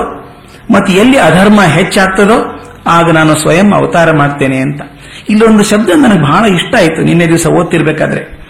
ಮತ್ತು 0.72 0.94
ಎಲ್ಲಿ 0.94 1.18
ಅಧರ್ಮ 1.18 1.62
ಹೆಚ್ಚಾಗ್ತದೋ 1.62 2.60
ಆಗ 2.88 3.12
ನಾನು 3.12 3.36
ಸ್ವಯಂ 3.36 3.74
ಅವತಾರ 3.74 4.12
ಮಾಡ್ತೇನೆ 4.12 4.58
ಅಂತ. 4.58 4.82
ಇಲ್ಲೊಂದು 5.30 5.64
ಶಬ್ದ 5.64 5.90
ನನಗೆ 5.90 6.22
ಬಹಳ 6.22 6.46
ಇಷ್ಟ 6.46 6.76
ಆಯಿತು. 6.76 7.04
ನಿನ್ನೆ 7.04 7.28
ದಿವಸ 7.28 7.48
ಓದ್ತಿರ್ಬೇಕಾದ್ರೆ. 7.48 8.44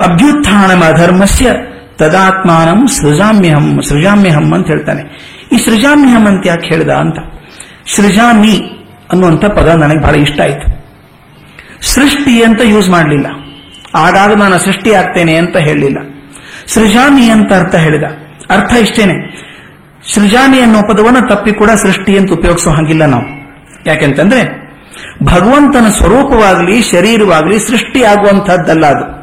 ಅಭ್ಯುತ್ಥಾನಮ 0.00 0.84
ಅಧರ್ಮಸ್ಯ 0.84 1.52
ತದಾತ್ಮಾನಂ 1.98 2.88
ಸೃಜಾಮ್ಯಹಂ 2.88 3.82
ಸೃಜಾಮ್ಯಹಂ 3.82 4.54
ಅಂತ 4.54 4.66
ಹೇಳ್ತಾನೆ. 4.66 5.02
ಈ 5.52 5.56
ಸೃಜಾಮ್ಯಹಂ 5.56 6.26
ಅಂತ 6.26 6.46
ಯಾಕೆ 6.46 6.68
ಹೇಳ್ದ 6.68 6.90
ಅಂತ. 6.90 7.18
ಸೃಜಾಮಿ 7.96 8.86
ಅನ್ನುವಂಥ 9.12 9.44
ಪದ 9.44 9.68
ನನಗೆ 9.68 10.02
ಬಹಳ 10.02 10.14
ಇಷ್ಟ 10.14 10.40
ಆಯಿತು. 10.40 10.76
ಸೃಷ್ಟಿ 11.94 12.42
ಅಂತ 12.42 12.60
ಯೂಸ್ 12.64 12.90
ಮಾಡಲಿಲ್ಲ. 12.90 13.26
ಆಗಾಗ 13.94 14.32
ನಾನು 14.32 14.58
ಸೃಷ್ಟಿ 14.58 14.92
ಆಗ್ತೇನೆ 14.92 15.36
ಅಂತ 15.36 15.56
ಹೇಳಲಿಲ್ಲ 15.56 15.98
ಸೃಜಾಮಿ 16.66 17.30
ಅಂತ 17.30 17.52
ಅರ್ಥ 17.52 17.74
ಹೇಳಿದ. 17.74 18.02
ಅರ್ಥ 18.50 18.72
ಇಷ್ಟೇನೆ. 18.72 19.45
ಸೃಜಾಮಿ 20.14 20.60
ಅನ್ನೋ 20.60 20.82
ಪದವನ್ನು 20.82 21.28
ತಪ್ಪಿ 21.28 21.52
ಕೂಡ 21.52 21.70
ಸೃಷ್ಟಿ 21.70 22.18
ಅಂತ 22.18 22.32
ಉಪಯೋಗಿಸೋ 22.32 22.70
ಹಾಗಿಲ್ಲ 22.70 23.04
ನಾವು. 23.04 23.26
ಯಾಕೆಂತಂದ್ರೆ 23.86 24.66
ಭಗವಂತನ 25.24 25.88
ಸ್ವರೂಪವಾಗಲಿ, 25.88 26.82
ಶರೀರವಾಗಲಿ 26.82 27.58
ಸೃಷ್ಟಿ 27.58 28.02
ಆಗುವಂತಹದ್ದಲ್ಲ 28.02 28.86
ಅದು. 28.86 29.16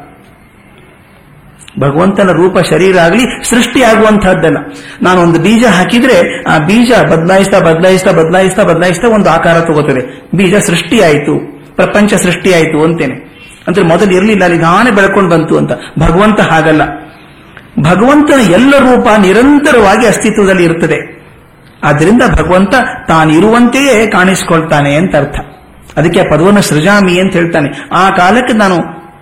ಭಗವಂತನ 1.79 2.31
ರೂಪ 2.31 2.59
ಶರೀರ 2.59 2.99
ಆಗಲಿ 2.99 3.49
ಸೃಷ್ಟಿ 3.49 3.81
ಆಗುವಂತಹದ್ದಲ್ಲ 3.83 4.57
ನಾನು 5.01 5.21
ಒಂದು 5.21 5.39
ಬೀಜ 5.39 5.65
ಹಾಕಿದ್ರೆ 5.65 6.43
ಆ 6.43 6.57
ಬೀಜ 6.57 6.91
ಬದಲಾಯಿಸ್ತಾ 6.91 7.59
ಬದಲಾಯಿಸ್ತಾ 7.59 8.11
ಬದಲಾಯಿಸ್ತಾ 8.11 8.63
ಬದಲಾಯಿಸ್ತಾ 8.63 9.07
ಒಂದು 9.07 9.29
ಆಕಾರ 9.29 9.59
ತಗೋತದೆ. 9.59 10.27
ಬೀಜ 10.37 10.55
ಸೃಷ್ಟಿ 10.55 10.99
ಆಯಿತು, 11.01 11.63
ಪ್ರಪಂಚ 11.75 12.13
ಸೃಷ್ಟಿ 12.13 12.53
ಆಯಿತು 12.53 12.83
ಅಂತೇನೆ. 12.83 13.15
ಅಂದ್ರೆ 13.67 13.85
ಮೊದಲು 13.85 14.11
ಇರಲಿಲ್ಲ 14.11 14.61
ನಾನೇ 14.61 14.91
ಬೆಳ್ಕೊಂಡು 14.91 15.29
ಬಂತು 15.29 15.57
ಅಂತ. 15.57 15.71
ಭಗವಂತ 15.99 16.41
ಹಾಗಲ್ಲ. 16.41 16.81
ಭಗವಂತನ 17.79 18.51
ಎಲ್ಲ 18.51 18.77
ರೂಪ 18.77 19.07
ನಿರಂತರವಾಗಿ 19.21 20.07
ಅಸ್ತಿತ್ವದಲ್ಲಿ 20.07 20.63
ಇರುತ್ತದೆ 20.63 21.13
ಆದ್ದರಿಂದ 21.83 22.21
ಭಗವಂತ 22.35 22.75
ತಾನಿರುವಂತೆಯೇ 23.07 24.07
ಕಾಣಿಸಿಕೊಳ್ತಾನೆ 24.07 24.95
ಅಂತ 24.95 25.15
ಅರ್ಥ. 25.15 25.39
ಅದಕ್ಕೆ 25.97 26.29
ಪದವನ್ನು 26.31 26.61
ಸೃಜಾಮಿ 26.61 27.19
ಅಂತ 27.19 27.33
ಹೇಳ್ತಾನೆ. 27.33 27.89
ಆ 27.93 28.09
ಕಾಲಕ್ಕೆ 28.09 28.53
ನಾನು 28.53 28.77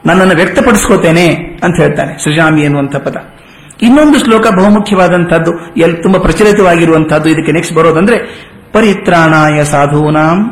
ನನ್ನನ್ನು 0.05 0.35
ವ್ಯಕ್ತಪಡಿಸ್ಕೋತೇನೆ 0.35 1.59
ಅಂತ 1.63 1.79
ಹೇಳ್ತಾನೆ 1.79 2.23
ಸೃಜಾಮಿ 2.23 2.61
ಎನ್ನುವಂಥ 2.61 2.95
ಪದ. 2.95 3.15
ಇನ್ನೊಂದು 3.81 4.19
ಶ್ಲೋಕ 4.19 4.47
ಬಹುಮುಖ್ಯವಾದಂತಹದ್ದು 4.47 5.51
ಎಲ್ಲಿ 5.77 6.03
ತುಂಬಾ 6.03 6.19
ಪ್ರಚಲಿತವಾಗಿರುವಂತಹದ್ದು 6.19 7.29
ಇದಕ್ಕೆ 7.29 7.51
ನೆಕ್ಸ್ಟ್ 7.51 7.75
ಬರೋದಂದ್ರೆ, 7.75 8.17
ಪರಿತ್ರಾಣಾಯ 8.73 9.63
ಸಾಧೂನಾಂ, 9.63 10.51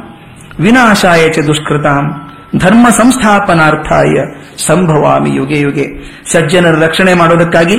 ವಿನಾಶಾಯ 0.59 1.29
ಚ 1.29 1.39
ದುಷ್ಕೃತಾಂ. 1.39 2.28
ಧರ್ಮ 2.57 2.87
ಸಂಸ್ಥಾಪನಾರ್ಥಾಯ 2.89 4.21
ಸಂಭವಾಮಿ 4.57 5.31
ಯುಗೆ 5.35 5.59
ಯುಗೆ. 5.59 5.85
ಸಜ್ಜನರ 6.31 6.75
ರಕ್ಷಣೆ 6.83 7.13
ಮಾಡುವುದಕ್ಕಾಗಿ 7.13 7.77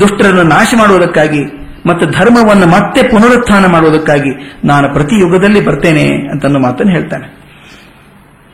ದುಷ್ಟರನ್ನು 0.00 0.42
ನಾಶ 0.42 0.74
ಮಾಡುವುದಕ್ಕಾಗಿ, 0.78 1.42
ಮತ್ತು 1.86 2.06
ಧರ್ಮವನ್ನು 2.06 2.66
ಮತ್ತೆ 2.66 3.02
ಪುನರುತ್ಥಾನ 3.02 3.66
ಮಾಡುವುದಕ್ಕಾಗಿ 3.66 4.32
ನಾನು 4.64 4.86
ಪ್ರತಿ 4.94 5.16
ಯುಗದಲ್ಲಿ 5.20 5.60
ಬರ್ತೇನೆ 5.66 6.06
ಅಂತನ್ನೋ 6.30 6.58
ಮಾತನ್ನು 6.58 6.92
ಹೇಳ್ತಾನೆ. 6.92 7.26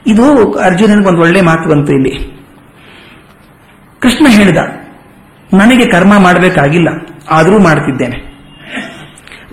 ಇದು 0.06 0.24
ಅರ್ಜುನನಿಗೆ 0.58 1.08
ಒಂದು 1.08 1.20
ಒಳ್ಳೆ 1.20 1.40
ಮಾತು 1.40 1.68
ಬಂತು 1.68 1.92
ಇಲ್ಲಿ. 1.92 2.12
ಕೃಷ್ಣ 4.02 4.26
ಹೇಳಿದ, 4.28 4.60
ನನಗೆ 5.54 5.84
ಕರ್ಮ 5.90 6.18
ಮಾಡಬೇಕಾಗಿಲ್ಲ, 6.18 6.88
ಆದರೂ 7.30 7.58
ಮಾಡ್ತಿದ್ದೇನೆ. 7.58 8.18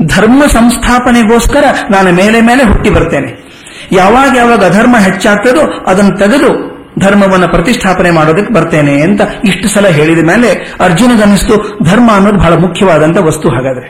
ಧರ್ಮ 0.05 0.43
ಸಂಸ್ಥಾಪನೆಗೋಸ್ಕರ 0.47 1.65
ನಾನು 1.91 2.11
ಮೇಲೆ 2.11 2.41
ಮೇಲೆ 2.41 2.63
ಹುಟ್ಟಿ 2.63 2.89
ಬರ್ತೇನೆ. 2.89 3.31
ಯಾವಾಗ 3.93 4.37
ಯಾವಾಗ 4.37 4.65
ಅಧರ್ಮ 4.65 4.97
ಹೆಚ್ಚಾಗ್ತದೋ 4.97 5.83
ಅದನ್ನು 5.87 6.17
ತೆಗೆದು 6.17 6.73
ಧರ್ಮವನ್ನು 6.99 7.47
ಪ್ರತಿಷ್ಠಾಪನೆ 7.47 8.11
ಮಾಡೋದಕ್ಕೆ 8.11 8.53
ಬರ್ತೇನೆ 8.53 9.01
ಅಂತ 9.01 9.21
ಇಷ್ಟು 9.43 9.67
ಸಲ 9.67 9.87
ಹೇಳಿದ 9.87 10.25
ಮೇಲೆ 10.27 10.75
ಅರ್ಜುನಗನ್ನಿಸ್ತು 10.79 11.79
ಧರ್ಮ 11.83 12.11
ಅನ್ನೋದು 12.11 12.37
ಬಹಳ 12.37 12.53
ಮುಖ್ಯವಾದಂತ 12.53 13.17
ವಸ್ತು 13.17 13.49
ಹಾಗಾದ್ರೆ. 13.49 13.87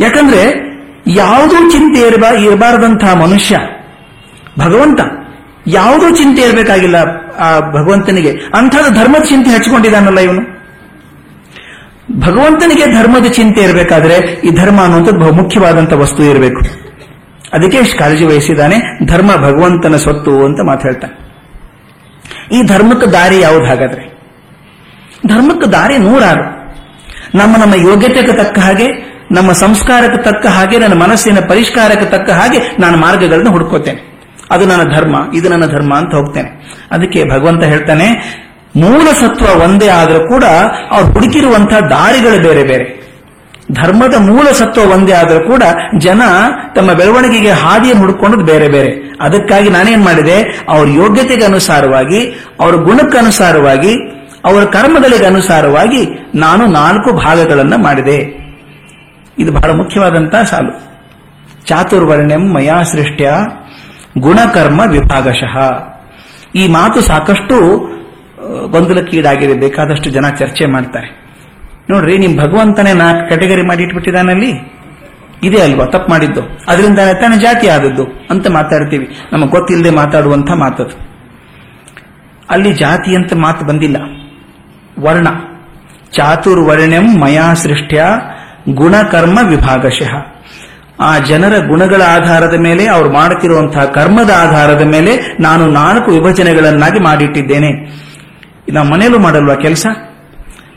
ಯಾಕಂದ್ರೆ 0.00 0.70
ಯಾವುದೂ 1.06 1.70
ಚಿಂತೆ 1.70 2.00
ಇರಬ 2.00 2.24
ಇರಬಾರದಂತಹ 2.24 3.14
ಮನುಷ್ಯ, 3.14 3.58
ಭಗವಂತ 4.58 5.00
ಯಾವುದೂ 5.66 6.10
ಚಿಂತೆ 6.10 6.42
ಇರಬೇಕಾಗಿಲ್ಲ, 6.42 6.96
ಆ 7.38 7.60
ಭಗವಂತನಿಗೆ. 7.60 8.30
ಅಂಥದ್ದು 8.30 8.90
ಧರ್ಮದ 8.94 9.22
ಚಿಂತೆ 9.24 9.50
ಹಚ್ಕೊಂಡಿದ್ದಾನಲ್ಲ 9.50 10.18
ಇವನು. 10.18 10.42
ಭಗವಂತನಿಗೆ 12.20 12.86
ಧರ್ಮದ 12.86 13.26
ಚಿಂತೆ 13.26 13.62
ಇರಬೇಕಾದ್ರೆ 13.62 14.14
ಈ 14.14 14.50
ಧರ್ಮ 14.50 14.82
ಅನ್ನುವಂಥದ್ದು 14.82 15.18
ಬಹು 15.18 16.00
ವಸ್ತು 16.00 16.22
ಇರಬೇಕು. 16.22 16.89
ಅದಕ್ಕೆ 17.52 17.78
ಇಷ್ಟು 17.78 17.98
ಕಾಳಜಿ 17.98 18.24
ವಹಿಸಿದ್ದಾನೆ. 18.24 19.06
ಧರ್ಮ 19.06 19.36
ಭಗವಂತನ 19.36 19.96
ಸ್ವತ್ತು 19.96 20.44
ಅಂತ 20.44 20.60
ಮಾತಾಡ್ತಾನೆ 20.60 21.30
ಈ 22.58 22.62
ಧರ್ಮಕ್ಕೆ 22.62 23.06
ದಾರಿ 23.06 23.40
ಯಾವುದು 23.40 23.64
ಹಾಗಾದ್ರೆ? 23.64 24.10
ಧರ್ಮಕ್ಕೆ 25.28 25.70
ದಾರಿ 25.70 25.98
ನೂರಾರು. 25.98 26.60
ನಮ್ಮ 27.38 27.56
ನಮ್ಮ 27.56 27.74
ಯೋಗ್ಯತೆಗೆ 27.74 28.32
ತಕ್ಕ 28.32 28.58
ಹಾಗೆ, 28.58 28.86
ನಮ್ಮ 29.30 29.52
ಸಂಸ್ಕಾರಕ್ಕೆ 29.52 30.22
ತಕ್ಕ 30.22 30.46
ಹಾಗೆ, 30.46 30.78
ನನ್ನ 30.78 30.94
ಮನಸ್ಸಿನ 30.94 31.38
ಪರಿಷ್ಕಾರಕ್ಕೆ 31.48 32.06
ತಕ್ಕ 32.06 32.30
ಹಾಗೆ 32.30 32.58
ನಾನು 32.80 32.96
ಮಾರ್ಗಗಳನ್ನು 32.96 33.50
ಹುಡ್ಕೋತೇನೆ. 33.50 34.10
ಅದು 34.50 34.66
ನನ್ನ 34.66 34.96
ಧರ್ಮ, 34.96 35.16
ಇದು 35.34 35.48
ನನ್ನ 35.48 35.66
ಧರ್ಮ 35.66 35.94
ಅಂತ 35.94 36.14
ಹೋಗ್ತೇನೆ. 36.14 36.78
ಅದಕ್ಕೆ 36.90 37.24
ಭಗವಂತ 37.24 37.64
ಹೇಳ್ತಾನೆ, 37.64 38.06
ಮೂಲ 38.76 39.06
ಸತ್ವ 39.10 39.62
ಒಂದೇ 39.62 39.88
ಆದರೂ 39.88 40.28
ಕೂಡ 40.28 40.44
ಅವ್ರು 40.90 41.12
ಹುಡುಕಿರುವಂತಹ 41.12 41.80
ದಾರಿಗಳು 41.80 42.42
ಬೇರೆ 42.42 42.64
ಬೇರೆ. 42.64 42.99
ಧರ್ಮದ 43.72 44.14
ಮೂಲ 44.18 44.48
ಸತ್ವ 44.52 44.90
ಒಂದೇ 44.90 45.12
ಆದರೂ 45.12 45.50
ಕೂಡ 45.50 45.62
ಜನ 45.98 46.22
ತಮ್ಮ 46.76 46.92
ಬೆಳವಣಿಗೆಗೆ 46.92 47.50
ಹಾದಿಯನ್ನು 47.50 48.02
ಹುಡುಕೊಂಡದ್ದು 48.02 48.44
ಬೇರೆ 48.44 48.68
ಬೇರೆ. 48.68 48.90
ಅದಕ್ಕಾಗಿ 49.20 49.70
ನಾನೇನ್ 49.70 50.04
ಮಾಡಿದೆ? 50.04 50.64
ಅವ್ರ 50.68 50.88
ಯೋಗ್ಯತೆಗೆ 50.88 51.44
ಅನುಸಾರವಾಗಿ, 51.44 52.26
ಅವರ 52.60 52.74
ಗುಣಕ್ಕೆ 52.74 53.18
ಅನುಸಾರವಾಗಿ, 53.18 53.94
ಅವರ 54.44 54.64
ಕರ್ಮಗಳಿಗೆ 54.64 55.26
ಅನುಸಾರವಾಗಿ 55.26 56.30
ನಾನು 56.34 56.66
ನಾಲ್ಕು 56.66 57.12
ಭಾಗಗಳನ್ನು 57.12 57.78
ಮಾಡಿದೆ. 57.78 58.40
ಇದು 59.38 59.52
ಬಹಳ 59.52 59.70
ಮುಖ್ಯವಾದಂತಹ 59.70 60.42
ಸಾಲು. 60.42 60.90
ಚಾತುರ್ವರ್ಣ್ಯಂ 61.66 62.54
ಮಯಾ 62.54 62.82
ಸೃಷ್ಟ್ಯ 62.82 63.32
ಗುಣಕರ್ಮ 64.18 64.80
ವಿಭಾಗಶಃ. 64.86 65.58
ಈ 66.54 66.68
ಮಾತು 66.68 67.00
ಸಾಕಷ್ಟು 67.00 67.60
ಗೊಂದಲಕ್ಕೀಡಾಗಿದೆ. 68.70 69.54
ಬೇಕಾದಷ್ಟು 69.54 70.10
ಜನ 70.10 70.28
ಚರ್ಚೆ 70.38 70.66
ಮಾಡ್ತಾರೆ. 70.66 71.29
ನೋಡ್ರಿ, 71.90 72.18
ನಿಮ್ 72.18 72.38
ಭಗವಂತನೇ 72.38 72.92
ನಾಲ್ಕು 72.92 73.26
ಕ್ಯಾಟಗರಿ 73.26 73.62
ಮಾಡಿ 73.62 73.82
ಇಟ್ಬಿಟ್ಟಿದಾನಲ್ಲಿ 73.82 74.80
ಇದೆ 75.42 75.62
ಅಲ್ವಾ, 75.62 75.84
ತಪ್ಪು 75.84 76.10
ಮಾಡಿದ್ದು. 76.10 76.40
ಅದರಿಂದ 76.68 76.98
ತನ್ನ 76.98 77.40
ಜಾತಿ 77.40 77.68
ಆದದ್ದು 77.68 78.04
ಅಂತ 78.30 78.46
ಮಾತಾಡ್ತೀವಿ. 78.48 79.08
ನಮಗೆ 79.32 79.48
ಗೊತ್ತಿಲ್ಲದೆ 79.48 79.90
ಮಾತಾಡುವಂತ 79.90 80.50
ಮಾತದು. 80.50 81.10
ಅಲ್ಲಿ 82.50 82.72
ಜಾತಿ 82.72 83.14
ಅಂತ 83.14 83.32
ಮಾತು 83.34 83.66
ಬಂದಿಲ್ಲ. 83.66 83.96
ವರ್ಣ. 85.00 85.28
ಚಾತುರ್ವರ್ಣ್ಯಂ 86.12 87.20
ಮಯಾ 87.20 87.54
ಸೃಷ್ಟ್ಯ 87.54 88.04
ಗುಣಕರ್ಮ 88.68 89.38
ವಿಭಾಗಶಃ. 89.48 90.14
ಆ 91.00 91.18
ಜನರ 91.18 91.66
ಗುಣಗಳ 91.66 92.02
ಆಧಾರದ 92.02 92.54
ಮೇಲೆ, 92.54 92.86
ಅವ್ರು 92.86 93.12
ಮಾಡುತ್ತಿರುವಂತಹ 93.12 93.84
ಕರ್ಮದ 93.84 94.30
ಆಧಾರದ 94.38 94.82
ಮೇಲೆ 94.82 95.36
ನಾನು 95.40 95.66
ನಾಲ್ಕು 95.66 96.10
ವಿಭಜನೆಗಳನ್ನಾಗಿ 96.10 97.00
ಮಾಡಿಟ್ಟಿದ್ದೇನೆ. 97.00 97.70
ನಾವು 98.72 98.88
ಮನೆಯಲ್ಲೂ 98.88 99.18
ಮಾಡಲ್ವಾ 99.18 99.54
ಕೆಲಸ? 99.54 99.86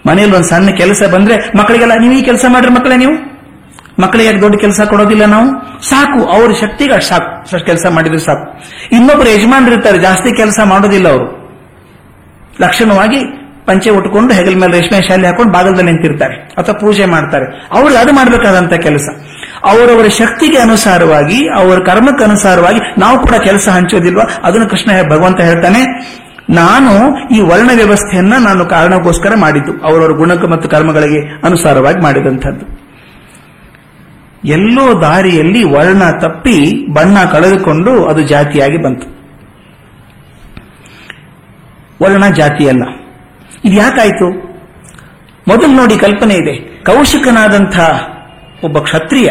ಮನೆಯಲ್ಲಿ 0.08 0.36
ಒಂದು 0.40 0.50
ಸಣ್ಣ 0.54 0.70
ಕೆಲಸ 0.82 1.04
ಬಂದ್ರೆ 1.14 1.36
ಮಕ್ಕಳಿಗೆಲ್ಲ, 1.60 1.96
ನೀವು 2.04 2.14
ಈ 2.20 2.24
ಕೆಲಸ 2.30 2.46
ಮಾಡ್ರಿ 2.54 2.72
ಮಕ್ಕಳೇ 2.78 2.98
ನೀವು. 3.04 3.16
ಮಕ್ಕಳಿಗೆ 4.02 4.30
ದೊಡ್ಡ 4.44 4.56
ಕೆಲಸ 4.64 4.82
ಕೊಡೋದಿಲ್ಲ 4.92 5.26
ನಾವು? 5.34 5.48
ಸಾಕು, 5.90 6.20
ಅವ್ರ 6.36 6.50
ಶಕ್ತಿಗೆ 6.62 6.94
ಅಷ್ಟು 7.00 7.10
ಸಾಕು 7.52 7.66
ಕೆಲಸ 7.70 7.86
ಮಾಡಿದ್ರೆ 7.96 8.22
ಸಾಕು. 8.28 8.46
ಇನ್ನೊಬ್ಬರು 8.98 9.30
ಯಜಮಾನ್ರಿರ್ತಾರೆ 9.36 10.00
ಜಾಸ್ತಿ 10.08 10.30
ಕೆಲಸ 10.42 10.60
ಮಾಡೋದಿಲ್ಲ 10.72 11.08
ಅವರು. 11.16 11.28
ಲಕ್ಷಣವಾಗಿ 12.64 13.20
ಪಂಚೆ 13.68 13.90
ಉಟ್ಕೊಂಡು 13.98 14.32
ಹೆಗಲ 14.34 14.56
ಮೇಲೆ 14.62 14.74
ರೇಷ್ಮೆ 14.78 14.98
ಶಾಲೆ 15.08 15.28
ಹಾಕೊಂಡು 15.28 15.52
ಬಾಗಲದಲ್ಲಿ 15.54 15.92
ನಿಂತಿರ್ತಾರೆ, 15.92 16.36
ಅಥವಾ 16.60 16.76
ಪೂಜೆ 16.82 17.06
ಮಾಡ್ತಾರೆ. 17.14 17.46
ಅವ್ರಿಗೆ 17.76 18.00
ಅದು 18.02 18.12
ಮಾಡಬೇಕಾದಂತ 18.18 18.76
ಕೆಲಸ. 18.88 19.06
ಅವರವರ 19.72 20.08
ಶಕ್ತಿಗೆ 20.18 20.58
ಅನುಸಾರವಾಗಿ, 20.58 21.40
ಅವರ 21.60 21.78
ಕರ್ಮಕ್ಕೆ 21.90 22.24
ಅನುಸಾರವಾಗಿ 22.24 22.80
ನಾವು 23.02 23.18
ಕೂಡ 23.26 23.36
ಕೆಲಸ 23.46 23.66
ಹಂಚೋದಿಲ್ವಾ? 23.78 24.26
ಅದನ್ನು 24.48 24.68
ಕೃಷ್ಣ 24.70 24.90
ಭಗವಂತ 25.14 25.40
ಹೇಳ್ತಾನೆ 25.50 25.82
ನಾನು 26.50 27.18
ಈ 27.30 27.40
ವರ್ಣ 27.40 27.70
ವ್ಯವಸ್ಥೆಯನ್ನ 27.76 28.34
ನಾನು 28.40 28.66
ಕಾರಣಕ್ಕೋಸ್ಕರ 28.66 29.36
ಮಾಡಿದ್ದು. 29.36 29.84
ಅವರವರ 29.84 30.12
ಗುಣಕ 30.12 30.46
ಮತ್ತು 30.46 30.70
ಕರ್ಮಗಳಿಗೆ 30.70 31.46
ಅನುಸಾರವಾಗಿ 31.46 32.04
ಮಾಡಿದಂಥದ್ದು. 32.04 32.84
ಎಲ್ಲೋ 34.46 35.02
ದಾರಿಯಲ್ಲಿ 35.02 35.64
ವರ್ಣ 35.64 36.04
ತಪ್ಪಿ 36.10 36.88
ಬಣ್ಣ 36.94 37.24
ಕಳೆದುಕೊಂಡು 37.24 38.06
ಅದು 38.06 38.22
ಜಾತಿಯಾಗಿ 38.22 38.84
ಬಂತು. 38.84 39.08
ವರ್ಣ 42.04 42.28
ಜಾತಿಯಲ್ಲ. 42.28 42.84
ಇದು 43.66 43.76
ಯಾಕಾಯ್ತು? 43.76 44.32
ಮೊದಲು 45.48 45.68
ನೋಡಿ 45.68 45.98
ಕಲ್ಪನೆ 45.98 46.34
ಇದೆ. 46.34 46.84
ಕೌಶಿಕನಾದಂಥ 46.84 47.80
ಒಬ್ಬ 48.64 48.80
ಕ್ಷತ್ರಿಯ 48.80 49.30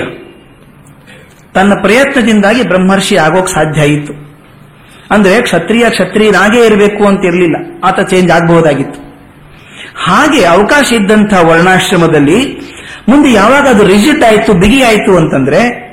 ತನ್ನ 1.55 1.75
ಪ್ರಯತ್ನದಿಂದಾಗಿ 1.75 2.69
ಬ್ರಹ್ಮರ್ಷಿ 2.69 3.17
ಆಗೋಕ್ 3.17 3.49
ಸಾಧ್ಯ 3.49 3.81
ಆಯಿತು. 3.81 4.32
ಅಂದ್ರೆ 5.13 5.43
ಕ್ಷತ್ರಿಯ 5.43 5.91
ಕ್ಷತ್ರಿಯನಾಗೇ 5.91 6.67
ಇರಬೇಕು 6.67 7.07
ಅಂತ 7.07 7.25
ಇರಲಿಲ್ಲ. 7.25 7.57
ಆತ 7.85 8.01
ಚೇಂಜ್ 8.01 8.31
ಆಗಬಹುದಾಗಿತ್ತು. 8.31 9.01
ಹಾಗೆ 9.97 10.45
ಅವಕಾಶ 10.45 10.93
ಇದ್ದಂತಹ 10.93 11.49
ವರ್ಣಾಶ್ರಮದಲ್ಲಿ 11.49 12.61
ಮುಂದೆ 13.09 13.33
ಯಾವಾಗ 13.33 13.69
ಅದು 13.69 13.87
ರಿಜಿಟ್ 13.87 14.25
ಆಯಿತು, 14.25 14.55
ಬಿಗಿ 14.55 14.83
ಆಯಿತು 14.83 15.17
ಅಂತಂದ್ರೆ 15.17 15.93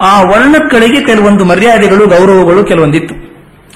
ಆ 0.00 0.22
ವರ್ಣಗಳಿಗೆ 0.22 1.04
ಕೆಲವೊಂದು 1.04 1.44
ಮರ್ಯಾದೆಗಳು, 1.44 2.06
ಗೌರವಗಳು 2.06 2.64
ಕೆಲವೊಂದಿತ್ತು. 2.64 3.14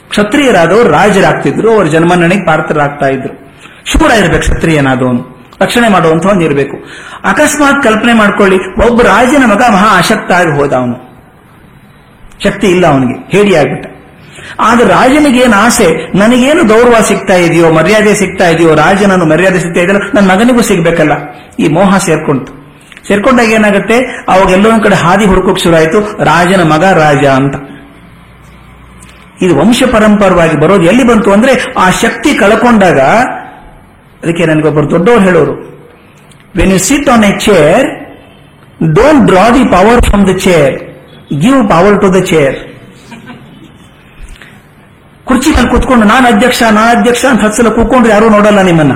ಕ್ಷತ್ರಿಯರಾದವರು 0.08 0.88
ರಾಜರಾಗ್ತಿದ್ರು, 0.88 1.74
ಅವರ 1.74 1.84
ಜನ್ಮನ್ನಣೆಗೆ 1.84 2.46
ಪಾತ್ರರಾಗ್ತಾ 2.46 3.06
ಇದ್ರು. 3.06 3.52
ಶೂರ 3.84 4.10
ಇರಬೇಕು 4.10 4.40
ಕ್ಷತ್ರಿಯನಾದವನು. 4.40 5.34
ರಕ್ಷಣೆ 5.60 5.88
ಮಾಡುವಂಥವನು 5.88 6.40
ಇರಬೇಕು. 6.40 6.76
ಅಕಸ್ಮಾತ್ 7.24 7.82
ಕಲ್ಪನೆ 7.84 8.12
ಮಾಡ್ಕೊಳ್ಳಿ, 8.12 8.86
ಒಬ್ಬ 8.86 9.02
ರಾಜನ 9.02 9.44
ಮಗ 9.46 9.62
ಮಹಾ 9.72 9.98
ಅಶಕ್ತ 9.98 10.32
ಆಗಿ 10.32 10.50
ಹೋದ 10.50 10.72
ಅವನು 10.72 11.14
ಶಕ್ತಿ 12.44 12.66
ಇಲ್ಲ 12.66 12.86
ಅವನಿಗೆ 12.86 13.38
ಹೇಳಿ 13.38 13.56
ಆಗ್ಬಿಟ್ಟ 13.56 13.93
ಆದ್ರೆ 14.60 14.88
ರಾಜನಿಗೆ 14.88 15.40
ಏನು 15.40 15.56
ಆಸೆ? 15.56 16.18
ನನಗೇನು 16.18 16.64
ಗೌರವ 16.64 16.94
ಸಿಗ್ತಾ 17.02 17.34
ಇದೆಯೋ, 17.34 17.72
ಮರ್ಯಾದೆ 17.72 18.14
ಸಿಗ್ತಾ 18.14 18.48
ಇದೆಯೋ 18.48 18.74
ರಾಜನನ್ನು 18.74 19.24
ಮರ್ಯಾದೆ 19.24 19.60
ಸಿಗ್ತಾ 19.60 19.80
ಇದೆಯಲ್ಲ, 19.80 20.02
ನನ್ನ 20.14 20.30
ಮಗನಿಗೂ 20.30 20.62
ಸಿಗ್ಬೇಕಲ್ಲ. 20.62 21.12
ಈ 21.58 21.68
ಮೋಹ 21.68 21.96
ಸೇರ್ಕೊಂತು. 21.96 22.64
ಸೇರ್ಕೊಂಡಾಗ 23.08 23.50
ಏನಾಗುತ್ತೆ? 23.50 24.24
ಅವಾಗ 24.28 24.50
ಎಲ್ಲೊಂದ್ 24.50 24.82
ಕಡೆ 24.82 24.94
ಹಾದಿ 24.94 25.24
ಹುಡುಕೋಕ್ 25.24 25.58
ಶುರು 25.58 25.76
ಆಯ್ತು 25.76 26.24
ರಾಜನ 26.24 26.62
ಮಗ 26.62 26.84
ರಾಜ 26.84 27.24
ಅಂತ. 27.24 27.54
ಇದು 29.42 29.56
ವಂಶ 29.56 29.82
ಪರಂಪರವಾಗಿ 29.92 30.60
ಬರೋದು 30.60 30.82
ಎಲ್ಲಿ 30.82 31.04
ಬಂತು 31.04 31.32
ಅಂದ್ರೆ, 31.32 31.74
ಆ 31.78 31.90
ಶಕ್ತಿ 31.90 32.34
ಕಳ್ಕೊಂಡಾಗ, 32.34 32.98
ಅದಕ್ಕೆ 34.22 34.44
ನನಗೊಬ್ಬರು 34.44 34.90
ದೊಡ್ಡವರು 34.90 35.20
ಹೇಳೋರು. 35.20 35.74
When 36.56 36.72
you 36.72 36.78
sit 36.78 37.08
on 37.08 37.24
a 37.24 37.38
chair 37.38 38.04
don't 38.94 39.26
draw 39.26 39.50
the 39.50 39.64
power 39.64 40.02
from 40.02 40.26
the 40.26 40.30
chair 40.30 40.74
give 41.40 41.68
power 41.68 42.00
to 42.00 42.14
the 42.14 42.16
chair 42.16 42.73
ಕುರ್ಚಿ 45.26 45.50
ಮೇಲೆ 45.56 45.68
ಕುತ್ಕೊಂಡು, 45.74 46.04
ನಾನು 46.12 46.24
ಅಧ್ಯಕ್ಷ 46.32 46.60
ನಾನು 46.76 46.90
ಅಧ್ಯಕ್ಷ 46.96 47.24
ಅಂತ 47.32 47.42
ಹತ್ತು 47.46 47.70
ಕೂತ್ಕೊಂಡ್ರೆ 47.78 48.12
ಯಾರು 48.12 48.26
ನೋಡಲ್ಲ 48.34 48.60
ನಿಮ್ಮನ್ನ. 48.70 48.94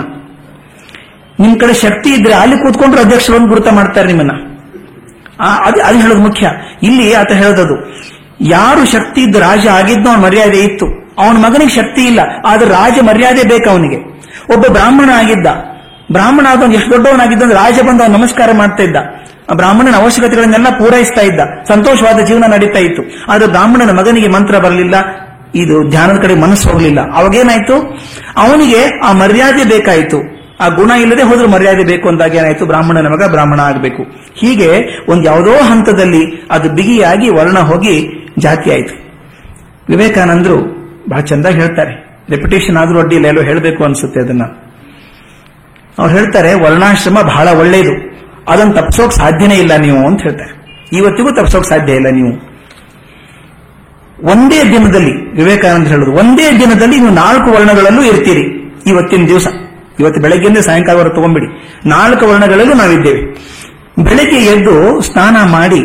ನಿಮ್ 1.42 1.54
ಕಡೆ 1.61 1.75
ಶಕ್ತಿ 1.82 2.11
ಇದ್ರೆ 2.18 2.35
ಅಲ್ಲಿ 2.42 2.56
ಕೂತ್ಕೊಂಡ್ರೆ 2.62 3.00
ಅಧ್ಯಕ್ಷರು 3.04 3.37
ಒಂದು 3.38 3.50
ಗುರುತ 3.52 3.68
ಮಾಡ್ತಾರೆ 3.78 4.06
ನಿಮ್ಮನ್ನ. 4.11 4.35
ಅದು 5.66 5.78
ಅದು 5.88 5.99
ಹೇಳೋದು 6.04 6.23
ಮುಖ್ಯ. 6.26 6.47
ಇಲ್ಲಿ 6.82 7.04
ಆತ 7.20 7.32
ಹೇಳೋದದು, 7.40 7.76
ಯಾರು 8.49 8.82
ಶಕ್ತಿ 8.94 9.20
ಇದ್ದು 9.26 9.38
ರಾಜ 9.40 9.64
ಆಗಿದ್ನೋ 9.78 10.08
ಅವನ 10.12 10.20
ಮರ್ಯಾದೆ 10.26 10.61
ಇತ್ತು. 10.68 10.87
ಅವನ 11.23 11.37
ಮಗನಿಗೆ 11.44 11.75
ಶಕ್ತಿ 11.76 12.02
ಇಲ್ಲ, 12.11 12.20
ಆದ್ರೆ 12.50 12.68
ರಾಜ 12.70 12.99
ಮರ್ಯಾದೆ 13.08 13.44
ಬೇಕು 13.52 13.68
ಅವನಿಗೆ. 13.75 13.99
ಒಬ್ಬ 14.54 14.64
ಬ್ರಾಹ್ಮಣ 14.76 15.08
ಆಗಿದ್ದ, 15.20 15.49
ಬ್ರಾಹ್ಮಣ 16.12 16.47
ಆದವನು 16.52 16.75
ಎಷ್ಟು 16.78 16.90
ದೊಡ್ಡವನಾಗಿದ್ದ 16.94 17.42
ಅಂದ್ರೆ 17.42 17.58
ರಾಜ 17.62 17.78
ಬಂದು 17.88 18.02
ಅವನು 18.04 18.14
ನಮಸ್ಕಾರ 18.18 18.50
ಮಾಡ್ತಾ 18.61 18.82
ಇದ್ದ. 18.82 18.99
ಬ್ರಾಹ್ಮಣನ 19.56 19.97
ಅವಶ್ಯಕತೆಗಳನ್ನೆಲ್ಲ 20.02 20.68
ಪೂರೈಸ್ತಾ 20.78 21.23
ಇದ್ದ, 21.28 21.40
ಸಂತೋಷವಾದ 21.68 22.18
ಜೀವನ 22.28 22.47
ನಡೀತಾ 22.54 22.80
ಇತ್ತು. 22.80 23.02
ಆದ್ರೆ 23.32 23.49
ಬ್ರಾಹ್ಮಣನ 23.54 23.92
ಮಗನಿಗೆ 24.00 24.30
ಮಂತ್ರ 24.37 24.58
ಬರಲಿಲ್ಲ 24.66 24.97
ಇದು 25.55 25.88
ಧ್ಯಾನದ 25.88 26.23
ಕಡೆ 26.23 26.35
ಮನಸ್ಸು 26.35 26.71
ಹೋಗಲಿಲ್ಲ. 26.71 27.00
ಅವಾಗೇನಾಯ್ತು 27.12 27.99
ಅವನಿಗೆ 28.37 28.99
ಆ 29.05 29.12
ಮರ್ಯಾದೆ 29.12 29.64
ಬೇಕಾಯಿತು. 29.64 30.38
ಆ 30.61 30.69
ಗುಣ 30.69 30.90
ಇಲ್ಲದೆ 30.90 31.23
ಹೋದ್ರೆ 31.23 31.49
ಮರ್ಯಾದೆ 31.49 31.85
ಬೇಕು 31.85 32.09
ಅಂದಾಗ 32.09 32.35
ಏನಾಯ್ತು? 32.35 32.67
ಬ್ರಾಹ್ಮಣ 32.67 33.07
ಮಗ 33.09 33.31
ಬ್ರಾಹ್ಮಣ 33.31 33.61
ಆಗಬೇಕು. 33.61 34.02
ಹೀಗೆ 34.35 34.71
ಒಂದು 35.09 35.25
ಯಾವುದೋ 35.25 35.52
ಹಂತದಲ್ಲಿ 35.52 36.47
ಅದು 36.50 36.71
ಬಿಗಿಯಾಗಿ 36.71 37.28
ವರ್ಣ 37.28 37.59
ಹೋಗಿ 37.59 38.26
ಜಾತಿ 38.38 38.71
ಆಯಿತು. 38.71 39.09
ವಿವೇಕಾನಂದರು 39.88 40.57
ಬಹಳ 41.11 41.21
ಚಂದ 41.21 41.47
ಹೇಳ್ತಾರೆ. 41.47 42.25
ರೆಪ್ಯುಟೇಷನ್ 42.31 42.76
ಆದರೂ 42.76 42.99
ಅಡ್ಡಿಲ್ಲ 42.99 43.26
ಎಲ್ಲೋ 43.26 43.43
ಹೇಳಬೇಕು 43.43 43.85
ಅನ್ಸುತ್ತೆ 43.85 44.21
ಅದನ್ನ. 44.21 44.43
ಅವ್ರು 45.99 46.17
ಹೇಳ್ತಾರೆ, 46.17 46.55
ವರ್ಣಾಶ್ರಮ 46.55 47.21
ಬಹಳ 47.21 47.49
ಒಳ್ಳೆಯದು. 47.49 48.19
ಅದನ್ನು 48.49 48.75
ತಪ್ಪಿಸೋಕೆ 48.75 49.17
ಸಾಧ್ಯನೇ 49.17 49.55
ಇಲ್ಲ 49.55 49.76
ನೀವು 49.76 50.07
ಅಂತ 50.07 50.23
ಹೇಳ್ತಾರೆ. 50.23 50.59
ಇವತ್ತಿಗೂ 50.93 51.31
ತಪ್ಪಿಸೋಕ್ 51.31 51.64
ಸಾಧ್ಯ 51.64 51.93
ಇಲ್ಲ 51.93 52.09
ನೀವು. 52.09 52.48
ಒಂದೇ 54.25 54.64
ದಿನದಲ್ಲಿ, 54.64 55.34
ವಿವೇಕಾನಂದ 55.34 55.87
ಹೇಳುದು, 55.87 56.12
ಒಂದೇ 56.12 56.50
ದಿನದಲ್ಲಿ 56.60 57.00
ನೀವು 57.00 57.14
ನಾಲ್ಕು 57.14 57.50
ವರ್ಣಗಳಲ್ಲೂ 57.50 58.02
ಇರ್ತೀರಿ. 58.02 58.44
ಇವತ್ತಿನ 58.87 59.26
ದಿವಸ. 59.26 59.46
ಇವತ್ತು 60.00 60.20
ಬೆಳಗ್ಗೆಯಿಂದ 60.20 60.58
ಸಾಯಂಕಾಲವರೆಗೆ 60.58 61.16
ತಗೊಂಡ್ಬಿಡಿ 61.16 61.46
ನಾಲ್ಕು 61.88 62.26
ವರ್ಣಗಳಲ್ಲೂ 62.26 62.75
ನಾವಿದ್ದೇವೆ. 62.75 63.22
ಬೆಳಗ್ಗೆ 64.04 64.37
ಎದ್ದು 64.37 65.00
ಸ್ನಾನ 65.00 65.37
ಮಾಡಿ, 65.50 65.80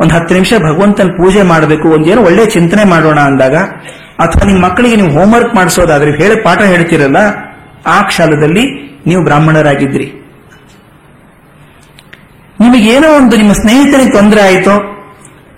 ಒಂದು 0.00 0.14
ಹತ್ತು 0.14 0.34
ನಿಮಿಷ 0.34 0.52
ಭಗವಂತನ 0.52 1.08
ಪೂಜೆ 1.08 1.42
ಮಾಡಬೇಕು 1.42 1.88
ಒಂದೇನೋ 1.88 2.22
ಒಳ್ಳೆ 2.22 2.46
ಚಿಂತನೆ 2.46 2.84
ಮಾಡೋಣ 2.84 3.18
ಅಂದಾಗ, 3.20 3.56
ಅಥವಾ 4.18 4.46
ನಿಮ್ಮ 4.46 4.64
ಮಕ್ಕಳಿಗೆ 4.64 4.96
ನೀವು 4.96 5.10
ಹೋಮ್ವರ್ಕ್ 5.10 5.54
ಮಾಡಿಸೋದಾದ್ರೆ 5.54 6.10
ಹೇಳಿ 6.10 6.42
ಪಾಠ 6.42 6.62
ಹೇಳ್ತಿರಲ್ಲ, 6.62 7.16
ಆ 7.86 8.02
ಕ್ಷಾಲದಲ್ಲಿ 8.02 8.96
ನೀವು 9.06 9.24
ಬ್ರಾಹ್ಮಣರಾಗಿದ್ದೀರಿ. 9.24 10.22
ನಿಮಗೇನೋ 12.60 13.16
ಒಂದು 13.16 13.36
ನಿಮ್ಮ 13.36 13.52
ಸ್ನೇಹಿತನಿಗೆ 13.52 14.10
ತೊಂದರೆ 14.10 14.40
ಆಯಿತೋ 14.40 14.95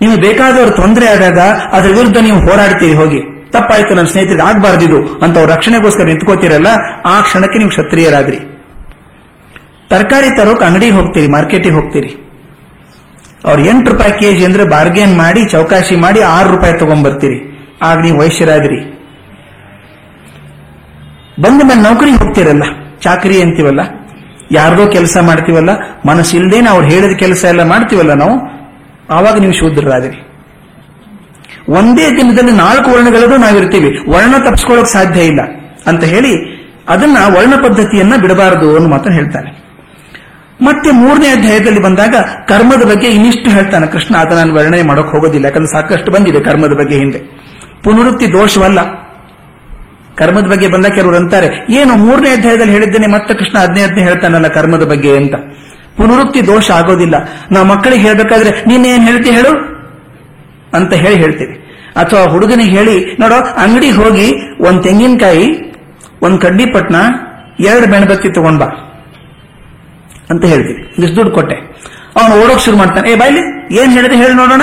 ನಿಮಗೆ 0.01 0.21
ಬೇಕಾದವರು 0.27 0.73
ತೊಂದರೆ 0.81 1.07
ಆದಾಗ 1.15 1.41
ಅದರ 1.77 1.91
ವಿರುದ್ಧ 1.99 2.19
ನೀವು 2.27 2.39
ಹೋರಾಡ್ತೀರಿ, 2.47 2.95
ಹೋಗಿ. 3.01 3.21
ತಪ್ಪಾಯ್ತು, 3.55 3.93
ನನ್ನ 3.99 4.09
ಸ್ನೇಹಿತರಿಗೆ 4.13 4.45
ಆಗ್ಬಾರ್ದಿದು 4.49 4.99
ಅಂತ 5.25 5.35
ಅವ್ರ 5.41 5.49
ರಕ್ಷಣೆಗೋಸ್ಕರ 5.55 6.07
ನಿಂತ್ಕೋತಿರಲ್ಲ, 6.11 6.71
ಆ 7.13 7.15
ಕ್ಷಣಕ್ಕೆ 7.27 7.59
ನೀವು 7.61 7.73
ಕ್ಷತ್ರಿಯರಾದ್ರಿ 7.75 8.41
ತರಕಾರಿ 9.91 10.31
ತರೋಕೆ 10.39 10.65
ಅಂಗಡಿಗೆ 10.69 10.95
ಹೋಗ್ತೀರಿ, 10.99 11.29
ಮಾರ್ಕೆಟಿಗೆ 11.35 11.75
ಹೋಗ್ತೀರಿ. 11.79 12.11
ಅವ್ರ 13.49 13.59
ಎಂಟು 13.71 13.89
ರೂಪಾಯಿ 13.93 14.13
ಕೆಜಿ 14.21 14.45
ಅಂದ್ರೆ 14.49 14.65
ಬಾರ್ಗೇನ್ 14.75 15.15
ಮಾಡಿ, 15.23 15.43
ಚೌಕಾಶಿ 15.55 15.97
ಮಾಡಿ 16.05 16.21
ಆರು 16.37 16.49
ರೂಪಾಯಿ 16.55 16.75
ತಗೊಂಡ್ಬರ್ತೀರಿ 16.83 17.39
ಆಗ 17.89 17.97
ನೀವು 18.07 18.19
ವಯಸ್ಸರಾದ್ರಿ 18.23 18.81
ಬಂದ 21.45 21.61
ಮೇಲೆ 21.69 21.83
ನೌಕರಿ 21.89 22.13
ಹೋಗ್ತಿರಲ್ಲ, 22.21 22.65
ಚಾಕರಿ 23.05 23.37
ಅಂತೀವಲ್ಲ, 23.45 23.83
ಯಾರ್ದೋ 24.57 24.85
ಕೆಲಸ 24.97 25.17
ಮಾಡ್ತೀವಲ್ಲ, 25.29 25.73
ಮನಸ್ಸಿಲ್ದೇನೆ 26.11 26.69
ಅವ್ರು 26.75 26.87
ಹೇಳಿದ 26.93 27.17
ಕೆಲಸ 27.25 27.43
ಎಲ್ಲ 27.53 27.65
ಮಾಡ್ತೀವಲ್ಲ 27.73 28.13
ನಾವು 28.23 28.37
ಆವಾಗ 29.11 29.39
ನೀವು 29.39 29.53
ಶೂದ್ರರಾದಿರಿ. 29.53 30.17
ಒಂದೇ 31.69 32.11
ದಿನದಲ್ಲಿ 32.11 32.53
ನಾಲ್ಕು 32.53 32.91
ವರ್ಣಗಳಲ್ಲೂ 32.91 33.37
ನಾವಿರ್ತೀವಿ 33.37 33.99
ವರ್ಣ 34.09 34.33
ತಪ್ಪಿಸ್ಕೊಳ್ಳೋಕೆ 34.39 34.93
ಸಾಧ್ಯ 34.93 35.21
ಇಲ್ಲ. 35.21 35.41
ಅಂತ 35.87 36.05
ಹೇಳಿ 36.05 36.59
ಅದನ್ನ 36.89 37.17
ವರ್ಣ 37.37 37.55
ಪದ್ಧತಿಯನ್ನ 37.69 38.17
ಬಿಡಬಾರದು 38.17 38.75
ಅನ್ನೋ 38.75 38.89
ಮಾತ್ರ 38.89 39.13
ಹೇಳ್ತಾನೆ. 39.13 39.69
ಮತ್ತೆ 40.63 40.91
ಮೂರನೇ 40.91 41.29
ಅಧ್ಯಾಯದಲ್ಲಿ 41.29 41.83
ಬಂದಾಗ 41.83 42.15
ಕರ್ಮದ 42.49 42.83
ಬಗ್ಗೆ 42.83 43.07
ಇನ್ನಿಷ್ಟು 43.07 43.51
ಹೇಳ್ತಾನೆ. 43.51 43.87
ಕೃಷ್ಣ, 43.87 44.17
ಆತ 44.17 44.33
ನಾನು 44.33 44.55
ವರ್ಣನೆ 44.55 44.83
ಮಾಡೋಕೆ 44.83 45.11
ಹೋಗೋದಿಲ್ಲ. 45.11 45.45
ಯಾಕಂದ್ರೆ 45.45 45.73
ಸಾಕಷ್ಟು 45.73 46.13
ಬಂದಿದೆ 46.13 46.41
ಕರ್ಮದ 46.41 46.73
ಬಗ್ಗೆ 46.73 46.97
ಹಿಂದೆ. 46.97 47.19
ಪುನರುತ್ತಿ 47.85 48.33
ದೋಷವಲ್ಲ. 48.33 48.79
ಕರ್ಮದ 50.17 50.47
ಬಗ್ಗೆ 50.47 50.69
ಬಂದ 50.69 50.87
ಕೆಲವರು 50.87 51.17
ಅಂತಾರೆ, 51.17 51.67
ಏನು 51.71 51.97
ಮೂರನೇ 51.97 52.31
ಅಧ್ಯಾಯದಲ್ಲಿ 52.31 52.73
ಹೇಳಿದ್ದೇನೆ, 52.73 53.07
ಮತ್ತೆ 53.07 53.35
ಕೃಷ್ಣ 53.35 53.59
ಹದಿನೈದನೇ 53.59 54.03
ಹೇಳ್ತಾನಲ್ಲ 54.03 54.49
ಕರ್ಮದ 54.49 54.83
ಬಗ್ಗೆ 54.83 55.17
ಅಂತ. 55.17 55.35
ಪುನರುಕ್ತಿ 55.99 56.47
ದೋಷ 56.47 56.71
ಆಗೋದಿಲ್ಲ. 56.71 57.15
ನಾ 57.51 57.63
ಮಕ್ಕಳಿಗೆ 57.63 58.03
ಹೇಳ್ಬೇಕಾದ್ರೆ, 58.03 58.51
ನೀನೇನ್ 58.51 59.09
ಹೇಳ್ತಿ 59.09 59.31
ಹೇಳು? 59.31 59.79
ಅಂತ 60.75 60.93
ಹೇಳಿ 60.93 61.17
ಹೇಳ್ತೀವಿ. 61.17 61.65
ಅಥವಾ 61.97 62.23
ಹುಡುಗನಿಗೆ 62.23 62.71
ಹೇಳಿ, 62.71 63.17
ನೋಡೋ, 63.21 63.35
ಅಂಗಡಿಗೆ 63.35 63.93
ಹೋಗಿ 63.93 64.35
ಒಂದ್ 64.61 64.83
ತೆಂಗಿನಕಾಯಿ, 64.83 65.75
ಒಂದ್ 66.23 66.41
ಕಡ್ಡಿ 66.41 66.67
ಪಟ್ನ 66.67 66.97
ಎರಡು 67.61 67.87
ಬೆಣಬತ್ತಿ 67.87 68.33
ತಗೊಂಡ್ 68.33 68.61
ಬಾ. 68.61 68.67
ಅಂತ 70.31 70.45
ಹೇಳ್ತೀವಿ. 70.45 70.95
ಇಷ್ಟು 70.99 71.17
ದುಡ್ಡು 71.17 71.35
ಕೊಟ್ಟೆ. 71.35 71.55
ಅವನು 72.23 72.45
ಓಡೋಕ್ 72.45 72.61
ಶುರು 72.61 72.77
ಮಾಡ್ತಾನೆ. 72.77 73.11
ಏ, 73.11 73.15
ಬಾಯ್ಲಿ, 73.15 73.41
ಏನ್ 73.81 73.93
ಹೇಳಿದೆ 73.93 74.17
ಹೇಳಿ 74.17 74.35
ನೋಡೋಣ. 74.35 74.63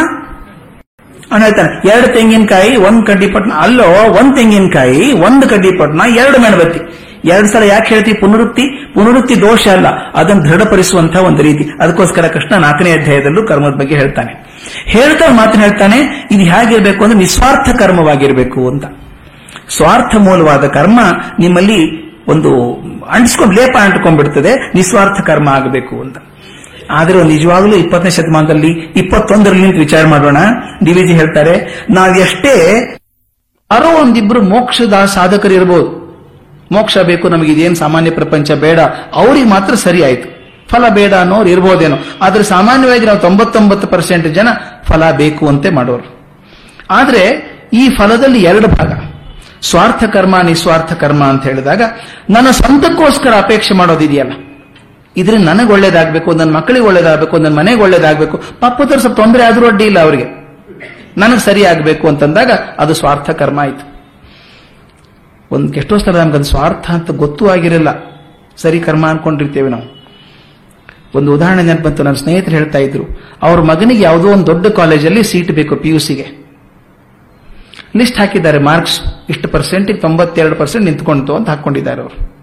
ಅವನು 1.32 1.44
ಹೇಳ್ತಾನೆ, 1.44 1.88
ಎರಡು 1.88 2.08
ತೆಂಗಿನಕಾಯಿ, 2.08 2.76
ಒಂದ್ 2.76 3.06
ಕಡ್ಡಿ 3.06 3.28
ಪಟ್ನ 3.28 3.54
ಅಲ್ಲೋ, 3.54 4.10
ಒಂದ್ 4.12 4.36
ತೆಂಗಿನಕಾಯಿ, 4.36 5.12
ಒಂದು 5.12 5.50
ಕಡ್ಡಿ 5.50 5.68
ಎರಡು 6.16 6.42
ಮೆಣಬತ್ತಿ 6.42 6.80
ಎರಡು 7.26 7.48
ಸಲ 7.48 7.64
ಯಾಕೆ 7.64 7.96
ಹೇಳ್ತೀವಿ 7.96 8.18
ಪುನರುಕ್ತಿ? 8.18 8.94
ಪುನರುಕ್ತಿ 8.94 9.42
ದೋಷ 9.42 9.68
ಅಲ್ಲ. 9.68 9.88
ಅದನ್ನು 10.12 10.46
ದೃಢಪಡಿಸುವಂತಹ 10.46 11.24
ಒಂದು 11.24 11.44
ರೀತಿ. 11.44 11.84
ಅದಕ್ಕೋಸ್ಕರ 11.84 12.28
ಕೃಷ್ಣ 12.28 12.56
ನಾಲ್ಕನೇ 12.56 12.92
ಅಧ್ಯಾಯದಲ್ಲೂ 12.92 13.48
ಕರ್ಮದ 13.48 13.72
ಬಗ್ಗೆ 13.72 13.96
ಹೇಳ್ತಾನೆ. 13.96 14.56
ಹೇಳ್ತಾ 14.86 15.26
ಮಾತನ್ನ 15.32 15.62
ಹೇಳ್ತಾನೆ, 15.62 16.28
ಇದು 16.32 16.44
ಹೇಗಿರ್ಬೇಕು 16.44 17.04
ಅಂದ್ರೆ 17.04 17.20
ನಿಸ್ವಾರ್ಥ 17.20 17.76
ಕರ್ಮವಾಗಿರ್ಬೇಕು 17.76 18.70
ಅಂತ. 18.70 18.86
ಸ್ವಾರ್ಥ 19.70 20.16
ಮೂಲವಾದ 20.16 20.68
ಕರ್ಮ 20.68 21.00
ನಿಮ್ಮಲ್ಲಿ 21.40 22.06
ಒಂದು 22.28 22.74
ಅಂಟಿಸ್ಕೊಂಡು, 23.10 23.54
ಲೇಪ 23.54 23.78
ಅಂಟ್ಕೊಂಡ್ಬಿಡ್ತದೆ. 23.82 24.72
ನಿಸ್ವಾರ್ಥ 24.76 25.22
ಕರ್ಮ 25.22 25.50
ಆಗಬೇಕು 25.50 26.02
ಅಂತ. 26.02 26.18
ಆದ್ರೆ 26.92 27.24
ನಿಜವಾಗ್ಲೂ 27.24 27.76
ಇಪ್ಪತ್ತನೇ 27.76 28.10
ಶತಮಾನದಲ್ಲಿ, 28.10 28.68
ಇಪ್ಪತ್ತೊಂದರಲ್ಲಿ 28.96 29.80
ವಿಚಾರ 29.80 30.06
ಮಾಡೋಣ. 30.06 30.38
ಡಿವಿಜಿ 30.86 31.14
ಹೇಳ್ತಾರೆ 31.14 31.86
ನಾವೆಷ್ಟೇ 31.90 32.80
ಯಾರೋ 33.72 34.02
ಒಂದಿಬ್ರು 34.02 34.42
ಮೋಕ್ಷದ 34.42 35.06
ಸಾಧಕರು 35.06 35.54
ಇರಬಹುದು 35.54 36.05
ಮೋಕ್ಷ 36.72 36.98
ಬೇಕು 36.98 37.30
ನಮಗೆ 37.30 37.52
ಇದೇನು 37.52 37.76
ಸಾಮಾನ್ಯ 37.76 38.12
ಪ್ರಪಂಚ 38.12 38.52
ಬೇಡ, 38.52 38.80
ಅವ್ರಿಗೆ 39.14 39.50
ಮಾತ್ರ 39.50 39.76
ಸರಿ 39.76 40.04
ಆಯ್ತು 40.04 40.36
ಫಲ 40.70 40.90
ಬೇಡ 40.90 41.14
ಅನ್ನೋರು 41.14 41.50
ಇರ್ಬೋದೇನೋ. 41.50 41.96
ಆದ್ರೆ 42.22 42.44
ಸಾಮಾನ್ಯವಾಗಿ 42.44 43.06
ನಾವು 43.06 43.20
ತೊಂಬತ್ತೊಂಬತ್ತು 43.20 43.88
ಪರ್ಸೆಂಟ್ 43.88 44.28
ಜನ 44.28 44.48
ಫಲ 44.84 45.12
ಬೇಕು 45.12 45.48
ಅಂತೆ 45.48 45.70
ಮಾಡೋರು. 45.70 46.16
ಆದ್ರೆ 46.90 47.56
ಈ 47.74 47.90
ಫಲದಲ್ಲಿ 47.90 48.44
ಎರಡು 48.44 48.68
ಭಾಗ. 48.68 48.92
ಸ್ವಾರ್ಥ 49.62 50.04
ಕರ್ಮ, 50.04 50.42
ನಿಸ್ವಾರ್ಥ 50.42 50.94
ಕರ್ಮ 50.94 51.24
ಅಂತ 51.24 51.44
ಹೇಳಿದಾಗ, 51.44 51.82
ನನ್ನ 52.30 52.52
ಸ್ವಂತಕ್ಕೋಸ್ಕರ 52.52 53.34
ಅಪೇಕ್ಷೆ 53.38 53.74
ಮಾಡೋದಿದೆಯಲ್ಲ. 53.74 54.32
ಇದ್ರಿಂದ 55.18 55.50
ನನಗೆ 55.50 55.72
ಒಳ್ಳೇದಾಗಬೇಕು 55.72 56.32
ನನ್ನ 56.32 56.58
ಮಕ್ಕಳಿಗೆ 56.58 56.86
ಒಳ್ಳೇದಾಗಬೇಕು 56.86 57.38
ನನ್ನ 57.38 57.58
ಮನೆಗೆ 57.58 57.82
ಒಳ್ಳೇದಾಗಬೇಕು. 57.82 58.38
ಪಾಪದವ್ರು 58.60 59.00
ಸ್ವಲ್ಪ 59.00 59.16
ತೊಂದರೆ 59.16 59.44
ಆದರೂ 59.44 59.68
ಅಡ್ಡಿ 59.68 59.84
ಇಲ್ಲ 59.84 60.00
ಅವರಿಗೆ. 60.00 60.46
ನನಗೆ 61.18 61.40
ಸರಿ 61.40 61.66
ಆಗಬೇಕು 61.66 62.08
ಅಂತಂದಾಗ 62.08 62.52
ಅದು 62.80 62.94
ಸ್ವಾರ್ಥ 62.94 63.30
ಕರ್ಮ 63.30 63.60
ಆಯ್ತು. 63.60 63.95
ಒಂದು 65.52 65.74
ಎಷ್ಟೋ 65.74 65.96
ನಮ್ಗೆ 65.96 66.36
ಅದು 66.36 66.44
ಸ್ವಾರ್ಥ 66.44 66.92
ಅಂತ 66.92 67.12
ಗೊತ್ತೂ 67.12 67.48
ಆಗಿರಲ್ಲ. 67.48 67.88
ಸರಿ, 68.58 68.80
ಕರ್ಮ 68.80 69.08
ಅನ್ಕೊಂಡಿರ್ತೇವೆ 69.08 69.70
ನಾವು. 69.70 69.96
ಒಂದು 71.16 71.34
ಉದಾಹರಣೆ 71.34 71.64
ನೆನಪಂತು 71.64 72.04
ನನ್ನ 72.04 72.16
ಸ್ನೇಹಿತರು 72.16 72.56
ಹೇಳ್ತಾ 72.56 72.80
ಇದ್ರು. 72.80 73.04
ಅವ್ರ 73.42 73.62
ಮಗನಿಗೆ 73.62 74.04
ಯಾವುದೋ 74.04 74.28
ಒಂದು 74.28 74.46
ದೊಡ್ಡ 74.46 74.68
ಕಾಲೇಜಲ್ಲಿ 74.68 75.24
ಸೀಟ್ 75.24 75.52
ಬೇಕು 75.52 75.76
ಪಿ 75.76 75.90
ಯು 75.90 76.00
ಸಿಗೆ. 76.00 76.46
ಲಿಸ್ಟ್ 77.96 78.18
ಹಾಕಿದ್ದಾರೆ 78.18 78.58
ಮಾರ್ಕ್ಸ್. 78.58 79.02
ಇಷ್ಟು 79.30 79.48
ಪರ್ಸೆಂಟ್ 79.48 80.02
ತೊಂಬತ್ತೆರಡು 80.02 80.56
ಪರ್ಸೆಂಟ್ 80.56 80.86
ನಿಂತ್ಕೊಂತು 80.86 81.36
ಅಂತ 81.36 81.50
ಹಾಕೊಂಡಿದ್ದಾರೆ 81.50 82.02
ಅವರು. 82.02 82.36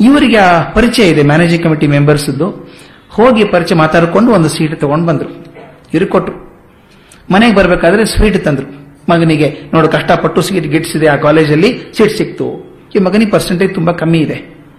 ಇವರಿಗೆ 0.00 0.36
ಆ 0.36 0.70
ಪರಿಚಯ 0.70 1.08
ಇದೆ 1.08 1.22
ಮ್ಯಾನೇಜಿಂಗ್ 1.22 1.64
ಕಮಿಟಿ 1.64 1.86
ಮೆಂಬರ್ಸ್ 1.86 2.30
ಹೋಗಿ 3.10 3.44
ಪರಿಚಯ 3.44 3.74
ಮಾತಾಡಿಕೊಂಡು 3.74 4.32
ಒಂದು 4.32 4.48
ಸೀಟ್ 4.48 4.80
ತಗೊಂಡು 4.80 5.06
ಬಂದರು. 5.06 5.44
ಇರು 5.94 6.06
ಕೊಟ್ಟರು 6.06 6.52
ಮನೆಗೆ 7.30 7.56
ಬರಬೇಕಾದ್ರೆ 7.56 8.04
ಸ್ವೀಟ್ 8.04 8.44
ತಂದ್ರು. 8.44 8.81
ಮಗನಿಗೆ, 9.08 9.48
ನೋಡು, 9.74 9.88
ಕಷ್ಟಪಟ್ಟು 9.88 10.42
ಸೀಟ್ 10.42 10.66
ಗಿಟ್ಸಿದೆ 10.66 11.06
ಆ 11.06 11.16
ಕಾಲೇಜಲ್ಲಿ, 11.16 11.92
ಸೀಟ್ 11.96 12.16
ಸಿಕ್ತು. 12.16 12.46
ಈ 12.94 12.98
ಮಗನಿಗೆ 12.98 13.30
ಪರ್ಸೆಂಟೇಜ್ 13.30 13.74
ತುಂಬಾ 13.74 13.92
ಕಮ್ಮಿ 13.92 14.18
ಇದೆ. 14.18 14.36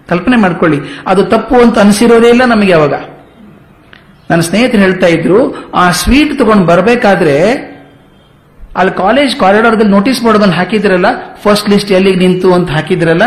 ಕಲ್ಪನೆ 0.08 0.36
ಮಾಡ್ಕೊಳ್ಳಿ, 0.36 0.78
ಅದು 1.06 1.24
ತಪ್ಪು 1.24 1.56
ಅಂತ 1.60 1.78
ಅನಿಸಿರೋದೇ 1.78 2.28
ಇಲ್ಲ 2.28 2.44
ನಮಗೆ 2.44 2.72
ಅವಾಗ. 2.72 2.94
ನನ್ನ 4.30 4.40
ಸ್ನೇಹಿತರು 4.40 4.80
ಹೇಳ್ತಾ 4.80 5.06
ಇದ್ರು, 5.06 5.70
ಆ 5.74 5.90
ಸ್ವೀಟ್ 5.90 6.38
ತಗೊಂಡು 6.38 6.64
ಬರಬೇಕಾದ್ರೆ, 6.64 7.36
ಅಲ್ಲಿ 8.76 8.96
ಕಾಲೇಜ್ 8.96 9.36
ಕಾರಿಡಾರ್ದಲ್ಲಿ 9.36 9.90
ನೋಟಿಸ್ 9.90 10.22
ಬೋರ್ಡ್ದಲ್ಲಿ 10.22 10.54
ಹಾಕಿದ್ರಲ್ಲ 10.54 11.06
ಫಸ್ಟ್ 11.42 11.70
ಲಿಸ್ಟ್ 11.70 11.92
ಎಲ್ಲಿಗೆ 11.92 12.16
ನಿಂತು 12.16 12.52
ಅಂತ 12.52 12.70
ಹಾಕಿದ್ರಲ್ಲ, 12.70 13.22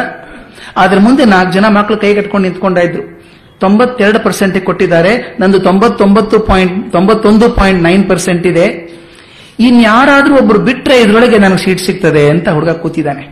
ಅದ್ರ 0.77 0.99
ಮುಂದೆ 0.99 1.25
ನಾಲ್ಕು 1.25 1.53
ಜನ 1.53 1.65
ಮಕ್ಕಳು 1.67 1.97
ಕೈ 1.97 2.13
ಕಟ್ಕೊಂಡು 2.13 2.47
ನಿಂತ್ಕೊಂಡ 2.47 2.77
ಇದ್ರು. 2.77 3.03
ತೊಂಬತ್ತೆರಡು 3.59 4.19
ಪರ್ಸೆಂಟ್ 4.19 4.61
ಕೊಟ್ಟಿದ್ದಾರೆ, 4.61 5.35
ನಂದು 5.39 5.59
ತೊಂಬತ್ತೊಂಬತ್ತು 5.59 6.39
ಪಾಯಿಂಟ್ 6.39 6.91
ತೊಂಬತ್ತೊಂದು 6.91 7.49
ಪಾಯಿಂಟ್ 7.49 7.83
ನೈನ್ 7.83 8.09
ಪರ್ಸೆಂಟ್ 8.09 8.47
ಇದೆ. 8.47 8.97
ಇನ್ಯಾರಾದ್ರೂ 9.59 10.37
ಒಬ್ರು 10.37 10.59
ಬಿಟ್ರೆ 10.59 11.01
ಇದ್ರೊಳಗೆ 11.01 11.37
ನನಗೆ 11.37 11.57
ಸೀಟ್ 11.57 11.81
ಸಿಗ್ತದೆ 11.81 12.29
ಅಂತ 12.29 12.49
ಹುಡುಗ 12.49 12.69
ಕೂತಿದ್ದಾನೆ. 12.69 13.23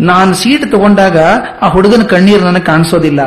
ನಾನು 0.00 0.34
ಸೀಟ್ 0.34 0.70
ತಗೊಂಡಾಗ 0.72 1.18
ಆ 1.62 1.68
ಹುಡುಗನ 1.68 2.02
ಕಣ್ಣೀರು 2.02 2.44
ನನಗೆ 2.44 2.64
ಕಾಣಿಸೋದಿಲ್ಲ. 2.64 3.20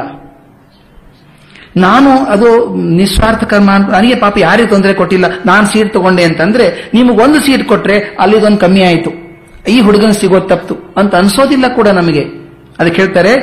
ನಾನು 1.77 2.11
ಅದು 2.25 2.49
ನಿಸ್ವಾರ್ಥ 2.75 3.43
ಕರ್ಮ 3.43 3.71
ಅಂತ 3.71 3.89
ನನಗೆ 3.89 4.15
ಪಾಪ 4.15 4.37
ಯಾರಿಗೆ 4.37 4.69
ತೊಂದರೆ 4.69 4.93
ಕೊಟ್ಟಿಲ್ಲ. 4.93 5.25
ನಾನು 5.45 5.65
ಸೀಟ್ 5.67 5.93
ತಗೊಂಡೆ 5.93 6.23
ಅಂತಂದ್ರೆ 6.23 6.65
ನಿಮಗೆ 6.93 7.17
ಒಂದು 7.23 7.39
ಸೀಟ್ 7.41 7.65
ಕೊಟ್ರೆ 7.67 7.97
ಅಲ್ಲಿಗೊಂದು 8.19 8.57
ಕಮ್ಮಿ 8.57 8.83
ಆಯಿತು. 8.83 9.11
ಈ 9.69 9.81
ಹುಡುಗನ 9.81 10.11
ಸಿಗೋದು 10.11 10.47
ತಪ್ಪು 10.47 10.75
ಅಂತ 10.99 11.15
ಅನ್ಸೋದಿಲ್ಲ 11.15 11.67
ಕೂಡ 11.67 11.87
ನಮಗೆ. 11.87 12.23
ಅದಕ್ಕೆ 12.79 13.01
ಹೇಳ್ತಾರೆ, 13.01 13.33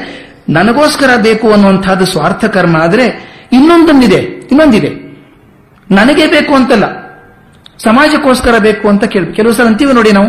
ನನಗೋಸ್ಕರ 0.49 1.11
ಬೇಕು 1.23 1.53
ಅನ್ನುವಂಥದ್ದು 1.53 2.07
ಸ್ವಾರ್ಥ 2.07 2.45
ಕರ್ಮ 2.45 2.77
ಆದ್ರೆ 2.77 3.07
ಇನ್ನೊಂದೊಂದಿದೆ, 3.53 4.21
ಇನ್ನೊಂದಿದೆ. 4.53 4.91
ನನಗೆ 5.91 6.27
ಬೇಕು 6.27 6.55
ಅಂತಲ್ಲ. 6.55 7.04
ಸಮಾಜಕ್ಕೋಸ್ಕರ 7.79 8.55
ಬೇಕು 8.59 8.89
ಅಂತ 8.89 9.05
ಕೇಳ, 9.05 9.25
ಕೆಲವು 9.39 9.53
ಸಲ 9.53 9.67
ಅಂತೀವಿ 9.67 9.93
ನೋಡಿ 9.93 10.13
ನಾವು, 10.13 10.29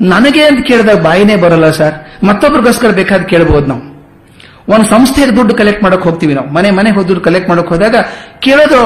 ನನಗೆ 0.00 0.42
ಅಂತ 0.42 0.60
ಕೇಳಿದಾಗ 0.66 0.98
ಬಾಯಿನೇ 1.02 1.36
ಬರಲ್ಲ 1.36 1.70
ಸರ್. 1.70 1.94
ಮತ್ತೊಬ್ರಿಗೋಸ್ಕರ 2.28 2.90
ಬೇಕಾದ 2.90 3.22
ಕೇಳಬಹುದು 3.32 3.66
ನಾವು. 3.66 3.82
ಒಂದು 4.74 4.86
ಸಂಸ್ಥೆಗೆ 4.88 5.36
ದುಡ್ಡು 5.36 5.54
ಕಲೆಕ್ಟ್ 5.54 5.82
ಮಾಡಕ್ 5.82 6.04
ಹೋಗ್ತೀವಿ 6.08 6.34
ನಾವು. 6.34 6.48
ಮನೆ 6.54 6.70
ಮನೆ 6.70 6.90
ಹೋಗಿ 6.90 7.08
ದುಡ್ಡು 7.08 7.24
ಕಲೆಕ್ಟ್ 7.24 7.48
ಮಾಡಕ್ 7.48 7.68
ಹೋದಾಗ 7.68 7.96
ಕೇಳೋದು 8.46 8.78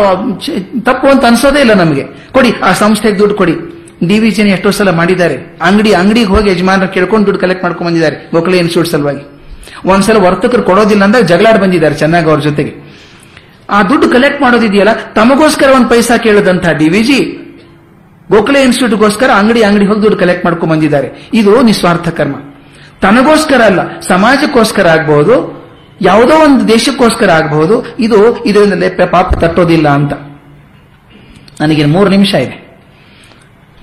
ತಪ್ಪು 0.88 1.08
ಅಂತ 1.08 1.24
ಅನ್ಸೋದೇ 1.24 1.60
ಇಲ್ಲ 1.60 1.74
ನಮಗೆ. 1.82 2.04
ಕೊಡಿ, 2.32 2.50
ಆ 2.62 2.72
ಸಂಸ್ಥೆಗೆ 2.72 3.18
ದುಡ್ಡು 3.18 3.34
ಕೊಡಿ. 3.34 3.54
ಡಿವಿಜನ್ 4.08 4.48
ಎಷ್ಟೋ 4.48 4.70
ಸಲ 4.70 4.90
ಮಾಡಿದ್ದಾರೆ. 4.90 5.36
ಅಂಗಡಿ, 5.68 5.92
ಅಂಗಡಿಗೆ 5.92 6.30
ಹೋಗಿ 6.34 6.50
ಯಜಮಾನರು 6.50 6.88
ಕೇಳ್ಕೊಂಡು 6.88 7.26
ದುಡ್ಡು 7.26 7.40
ಕಲೆಕ್ಟ್ 7.40 7.64
ಮಾಡ್ಕೊಂಡು 7.64 7.88
ಬಂದಿದ್ದಾರೆ 7.90 8.16
ಗೋಖಲೆ 8.34 8.58
ಇನ್ಸ್ಟಿಟ್ಯೂಟ್ 8.58 8.90
ಸಲುವಾಗಿ. 8.92 9.22
ಒಂದ್ಸಲ 9.92 10.16
ವರ್ತಕರು 10.26 10.62
ಕೊಡೋದಿಲ್ಲ 10.62 11.02
ಅಂದಾಗ 11.04 11.24
ಜಗಳಾಡ್ 11.32 11.58
ಬಂದಿದ್ದಾರೆ 11.64 11.94
ಚೆನ್ನಾಗಿ 11.94 12.28
ಅವ್ರ 12.30 12.40
ಜೊತೆಗೆ. 12.40 12.72
ಆ 13.70 13.82
ದುಡ್ಡು 13.90 14.06
ಕಲೆಕ್ಟ್ 14.10 14.40
ಮಾಡೋದಿದೆಯಲ್ಲ, 14.42 14.92
ತಮಗೋಸ್ಕರ 15.18 15.68
ಒಂದು 15.78 15.88
ಪೈಸಾ 15.88 16.16
ಕೇಳದಂತ 16.16 16.66
ಡಿವಿಜಿ 16.78 17.20
ಗೋಖಲೆ 18.30 18.62
ಇನ್ಸ್ಟಿಟ್ಯೂಟ್ಗೋಸ್ಕರ 18.62 19.30
ಅಂಗಡಿ 19.36 19.62
ಅಂಗಡಿ 19.62 19.86
ಹೋಗಿ 19.86 20.02
ದುಡ್ಡು 20.02 20.18
ಕಲೆಕ್ಟ್ 20.18 20.44
ಮಾಡ್ಕೊಂಡು 20.44 20.74
ಬಂದಿದ್ದಾರೆ. 20.74 21.30
ಇದು 21.34 21.62
ನಿಸ್ವಾರ್ಥ 21.62 22.08
ಕರ್ಮ. 22.08 22.36
ತನಗೋಸ್ಕರ 23.00 23.62
ಅಲ್ಲ, 23.62 24.00
ಸಮಾಜಕ್ಕೋಸ್ಕರ 24.00 24.86
ಆಗಬಹುದು, 24.88 25.60
ಯಾವುದೋ 26.00 26.34
ಒಂದು 26.44 26.68
ದೇಶಕ್ಕೋಸ್ಕರ 26.68 27.30
ಆಗಬಹುದು, 27.30 27.96
ಇದು 27.98 28.44
ಇದರಿಂದ 28.44 28.72
ಲೆಪ್ಪ 28.72 29.00
ಪಾಪ 29.02 29.34
ತಟ್ಟೋದಿಲ್ಲ 29.34 29.88
ಅಂತ. 29.88 30.12
ನನಗೆ 31.60 31.84
ಮೂರು 31.84 32.10
ನಿಮಿಷ 32.10 32.34
ಇದೆ. 32.34 32.70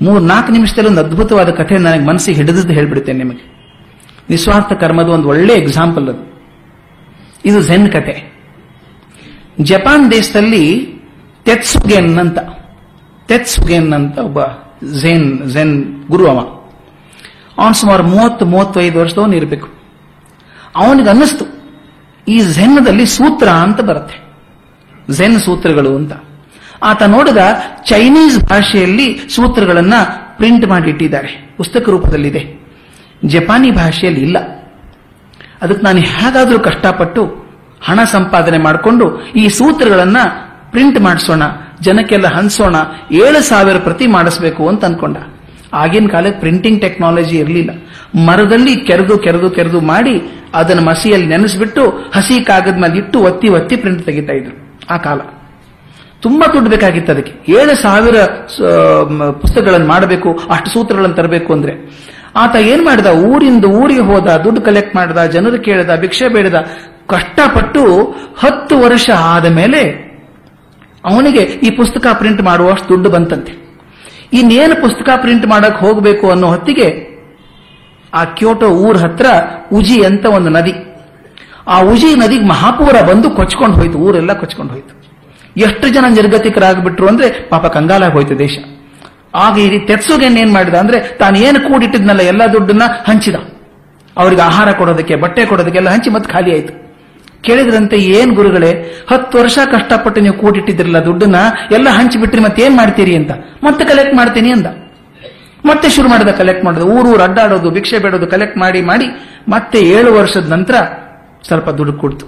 ಮೂರ್ 0.02 0.24
ನಾಲ್ಕು 0.24 0.52
ನಿಮಿಷದಲ್ಲಿ 0.52 0.90
ಒಂದು 0.90 1.02
ಅದ್ಭುತವಾದ 1.02 1.50
ಕಥೆ 1.50 1.78
ನನಗೆ 1.78 2.06
ಮನಸ್ಸಿಗೆ 2.06 2.38
ಹಿಡಿದದ್ದು 2.38 2.74
ಹೇಳ್ಬಿಡ್ತೇನೆ 2.74 3.18
ನಿಮಗೆ. 3.18 3.58
ನಿಸ್ವಾರ್ಥ 4.30 4.74
ಕರ್ಮದ 4.74 5.08
ಒಂದು 5.08 5.28
ಒಳ್ಳೆ 5.28 5.54
ಎಕ್ಸಾಂಪಲ್ 5.54 6.10
ಅದು. 6.10 6.46
ಇದು 7.46 7.62
ಝೆನ್ 7.62 7.92
ಕತೆ 7.92 8.34
ಜಪಾನ್ 9.62 10.12
ದೇಶದಲ್ಲಿ 10.12 10.88
ತೆತ್ಸುಗೆನ್ 11.46 12.18
ಅಂತ. 12.18 12.38
ತೆತ್ಸುಗೆನ್ 13.28 13.94
ಅಂತ 13.94 14.18
ಒಬ್ಬ 14.18 14.40
ಝೇನ್, 14.86 15.50
ಝೆನ್ 15.50 16.04
ಗುರು 16.08 16.30
ಅವ 16.30 16.38
ಅವನು 17.58 17.74
ಸುಮಾರು 17.74 18.04
ಮೂವತ್ತು, 18.04 18.46
ಮೂವತ್ತೈದು 18.46 19.00
ವರ್ಷದವನು 19.00 19.36
ಇರಬೇಕು. 19.36 19.68
ಅವನಿಗೆ 20.76 21.10
ಅನ್ನಿಸ್ತು, 21.10 21.46
ಈ 22.28 22.40
ಝೆನ್ನದಲ್ಲಿ 22.40 23.06
ಸೂತ್ರ 23.06 23.50
ಅಂತ 23.50 23.82
ಬರುತ್ತೆ. 23.82 24.28
ಝೆನ್ 25.10 25.40
ಸೂತ್ರಗಳು 25.40 25.96
ಅಂತ. 25.96 26.12
ಆತ 26.84 27.04
ನೋಡಿದ 27.04 27.38
ಚೈನೀಸ್ 27.84 28.40
ಭಾಷೆಯಲ್ಲಿ 28.40 29.20
ಸೂತ್ರಗಳನ್ನ 29.36 29.94
ಪ್ರಿಂಟ್ 30.38 30.68
ಮಾಡಿ 30.68 30.90
ಇಟ್ಟಿದ್ದಾರೆ. 30.90 31.54
ಪುಸ್ತಕ 31.58 31.90
ರೂಪದಲ್ಲಿದೆ. 31.90 32.68
ಜಪಾನಿ 33.26 33.72
ಭಾಷೆಯಲ್ಲಿ 33.72 34.22
ಇಲ್ಲ. 34.22 34.38
ಅದಕ್ಕೆ 35.62 35.86
ನಾನು 35.86 36.00
ಹೇಗಾದರೂ 36.00 36.60
ಕಷ್ಟಪಟ್ಟು 36.60 37.46
ಹಣ 37.82 38.04
ಸಂಪಾದನೆ 38.04 38.58
ಮಾಡಿಕೊಂಡು 38.58 39.22
ಈ 39.26 39.48
ಸೂತ್ರಗಳನ್ನ 39.48 40.18
ಪ್ರಿಂಟ್ 40.72 41.02
ಮಾಡಿಸೋಣ 41.02 41.44
ಜನಕ್ಕೆಲ್ಲ 41.82 42.28
ಹಂಚೋಣ 42.28 42.76
ಏಳು 43.12 43.42
ಸಾವಿರ 43.42 43.78
ಪ್ರತಿ 43.78 44.08
ಮಾಡಿಸ್ಬೇಕು 44.08 44.68
ಅಂತ 44.68 44.86
ಅನ್ಕೊಂಡ. 44.86 45.18
ಆಗಿನ 45.74 46.08
ಕಾಲಕ್ಕೆ 46.08 46.40
ಪ್ರಿಂಟಿಂಗ್ 46.40 46.82
ಟೆಕ್ನಾಲಜಿ 46.82 47.38
ಇರಲಿಲ್ಲ. 47.38 47.72
ಮರದಲ್ಲಿ 48.28 48.76
ಕೆರೆದು 48.76 49.18
ಕೆರೆದು 49.18 49.50
ಕೆರೆದು 49.50 49.82
ಮಾಡಿ 49.82 50.46
ಅದನ್ನು 50.54 50.82
ಮಸಿಯಲ್ಲಿ 50.82 51.28
ನೆನೆಸ್ಬಿಟ್ಟು 51.28 51.90
ಹಸಿ 52.16 52.46
ಕಾಗದ 52.46 52.78
ಮೇಲೆ 52.78 52.98
ಇಟ್ಟು 52.98 53.20
ಒತ್ತಿ 53.20 53.50
ಒತ್ತಿ 53.50 53.76
ಪ್ರಿಂಟ್ 53.76 54.04
ತೆಗಿತಾ 54.04 54.34
ಇದ್ರು. 54.34 54.78
ಆ 54.90 54.98
ಕಾಲ. 54.98 55.20
ತುಂಬಾ 56.22 56.54
ದುಡ್ಡು 56.54 56.70
ಬೇಕಾಗಿತ್ತು 56.70 57.12
ಅದಕ್ಕೆ. 57.12 57.52
ಏಳು 57.52 57.76
ಸಾವಿರ 57.76 58.24
ಪುಸ್ತಕಗಳನ್ನು 59.32 59.88
ಮಾಡಬೇಕು, 59.88 60.40
ಅಷ್ಟು 60.50 60.70
ಸೂತ್ರಗಳನ್ನು 60.70 61.16
ತರಬೇಕು 61.16 61.54
ಅಂದ್ರೆ. 61.54 61.74
ಆತ 62.36 62.56
ಏನ್ 62.56 62.86
ಮಾಡಿದ? 62.86 63.06
ಊರಿಂದ 63.06 63.66
ಊರಿಗೆ 63.66 64.00
ಹೋದ, 64.00 64.38
ದುಡ್ಡು 64.38 64.62
ಕಲೆಕ್ಟ್ 64.62 64.96
ಮಾಡಿದ, 64.96 65.18
ಜನರು 65.18 65.60
ಕೇಳಿದ, 65.60 65.90
ಭಿಕ್ಷೆ 66.00 66.28
ಬೇಡದ, 66.28 66.66
ಕಷ್ಟಪಟ್ಟು 67.08 68.04
ಹತ್ತು 68.38 68.80
ವರ್ಷ 68.80 69.10
ಆದ 69.10 69.46
ಮೇಲೆ 69.46 70.07
ಅವನಿಗೆ 71.08 71.40
ಈ 71.40 71.70
ಪುಸ್ತಕ 71.72 72.08
ಪ್ರಿಂಟ್ 72.14 72.42
ಮಾಡುವಷ್ಟು 72.42 72.90
ದುಡ್ಡು 72.90 73.10
ಬಂತಂತೆ. 73.10 73.68
ಇನ್ನೇನು 74.34 74.82
ಪುಸ್ತಕ 74.82 75.10
ಪ್ರಿಂಟ್ 75.18 75.48
ಮಾಡಕ್ 75.48 75.78
ಹೋಗಬೇಕು 75.78 76.30
ಅನ್ನೋ 76.30 76.48
ಹೊತ್ತಿಗೆ 76.48 77.18
ಆ 78.14 78.24
ಕ್ಯೋಟೋ 78.24 78.68
ಊರ್ 78.70 78.98
ಹತ್ರ 78.98 79.26
ಉಜಿ 79.72 80.06
ಅಂತ 80.06 80.26
ಒಂದು 80.26 80.50
ನದಿ. 80.50 80.74
ಆ 81.68 81.82
ಉಜಿ 81.82 82.16
ನದಿಗೆ 82.16 82.46
ಮಹಾಪೂರ 82.46 83.02
ಬಂದು 83.02 83.30
ಕೊಚ್ಕೊಂಡು 83.30 83.76
ಹೋಯ್ತು, 83.76 83.98
ಊರೆಲ್ಲ 83.98 84.34
ಕೊಚ್ಕೊಂಡು 84.34 84.74
ಹೋಯ್ತು. 84.74 84.98
ಎಷ್ಟು 85.58 85.90
ಜನ 85.90 86.06
ನಿರ್ಗತಿಕರಾಗ್ಬಿಟ್ರು 86.10 87.08
ಅಂದ್ರೆ 87.08 87.50
ಪಾಪ 87.50 87.66
ಕಂಗಾಲಾಗಿ 87.66 88.14
ಹೋಯ್ತು 88.14 88.40
ದೇಶ. 88.40 88.58
ಆಗ 89.36 89.56
ರೀತಿ 89.56 89.88
ತೆತ್ಸುಗೆನ್ 89.88 90.38
ಏನ್ 90.38 90.54
ಮಾಡಿದ 90.54 90.74
ಅಂದ್ರೆ 90.74 91.18
ತಾನು 91.18 91.38
ಏನು 91.38 91.60
ಕೂಡಿಟ್ಟಿದ್ನಲ್ಲ 91.60 92.20
ಎಲ್ಲ 92.20 92.46
ದುಡ್ಡನ್ನ 92.54 92.82
ಹಂಚಿದ. 93.08 93.36
ಅವ್ರಿಗೆ 94.18 94.42
ಆಹಾರ 94.42 94.72
ಕೊಡೋದಕ್ಕೆ, 94.72 95.16
ಬಟ್ಟೆ 95.16 95.46
ಕೊಡೋದಕ್ಕೆಲ್ಲ 95.46 95.90
ಹಂಚಿ 95.90 96.10
ಮತ್ತೆ 96.10 96.34
ಖಾಲಿ 96.34 96.54
ಆಯ್ತು. 96.54 96.87
ಕೇಳಿದ್ರಂತೆ, 97.44 97.98
ಏನ್ 97.98 98.36
ಗುರುಗಳೇ, 98.36 99.04
ಹತ್ತು 99.10 99.38
ವರ್ಷ 99.38 99.60
ಕಷ್ಟಪಟ್ಟು 99.72 100.22
ನೀವು 100.22 100.36
ಕೂಡಿಟ್ಟಿದ್ರಲ್ಲ 100.36 101.00
ದುಡ್ಡನ್ನ, 101.00 101.36
ಎಲ್ಲ 101.72 101.90
ಹಂಚಿಬಿಟ್ರಿ 101.90 102.42
ಮತ್ತೆ 102.42 102.62
ಏನ್ 102.62 102.78
ಮಾಡ್ತೀರಿ 102.78 103.16
ಅಂತ? 103.16 103.32
ಮತ್ತೆ 103.64 103.86
ಕಲೆಕ್ಟ್ 103.86 104.16
ಮಾಡ್ತೀನಿ, 104.16 104.52
ಅಂದ. 104.52 104.66
ಮತ್ತೆ 105.66 105.90
ಶುರು 105.90 106.10
ಮಾಡಿದ 106.10 106.28
ಕಲೆಕ್ಟ್ 106.28 106.66
ಮಾಡೋದು 106.66 106.88
ಊರೂರು 106.88 107.24
ಅಡ್ಡಾಡೋದು, 107.24 107.72
ಭಿಕ್ಷೆ 107.72 108.00
ಬೇಡೋದು 108.00 108.28
ಕಲೆಕ್ಟ್ 108.28 108.58
ಮಾಡಿ 108.58 108.82
ಮಾಡಿ, 108.82 109.06
ಮತ್ತೆ 109.50 109.80
ಏಳು 109.80 110.14
ವರ್ಷದ 110.14 110.52
ನಂತರ 110.52 110.76
ಸ್ವಲ್ಪ 111.48 111.70
ದುಡ್ಡು 111.70 111.94
ಕೊಡ್ತು. 111.94 112.26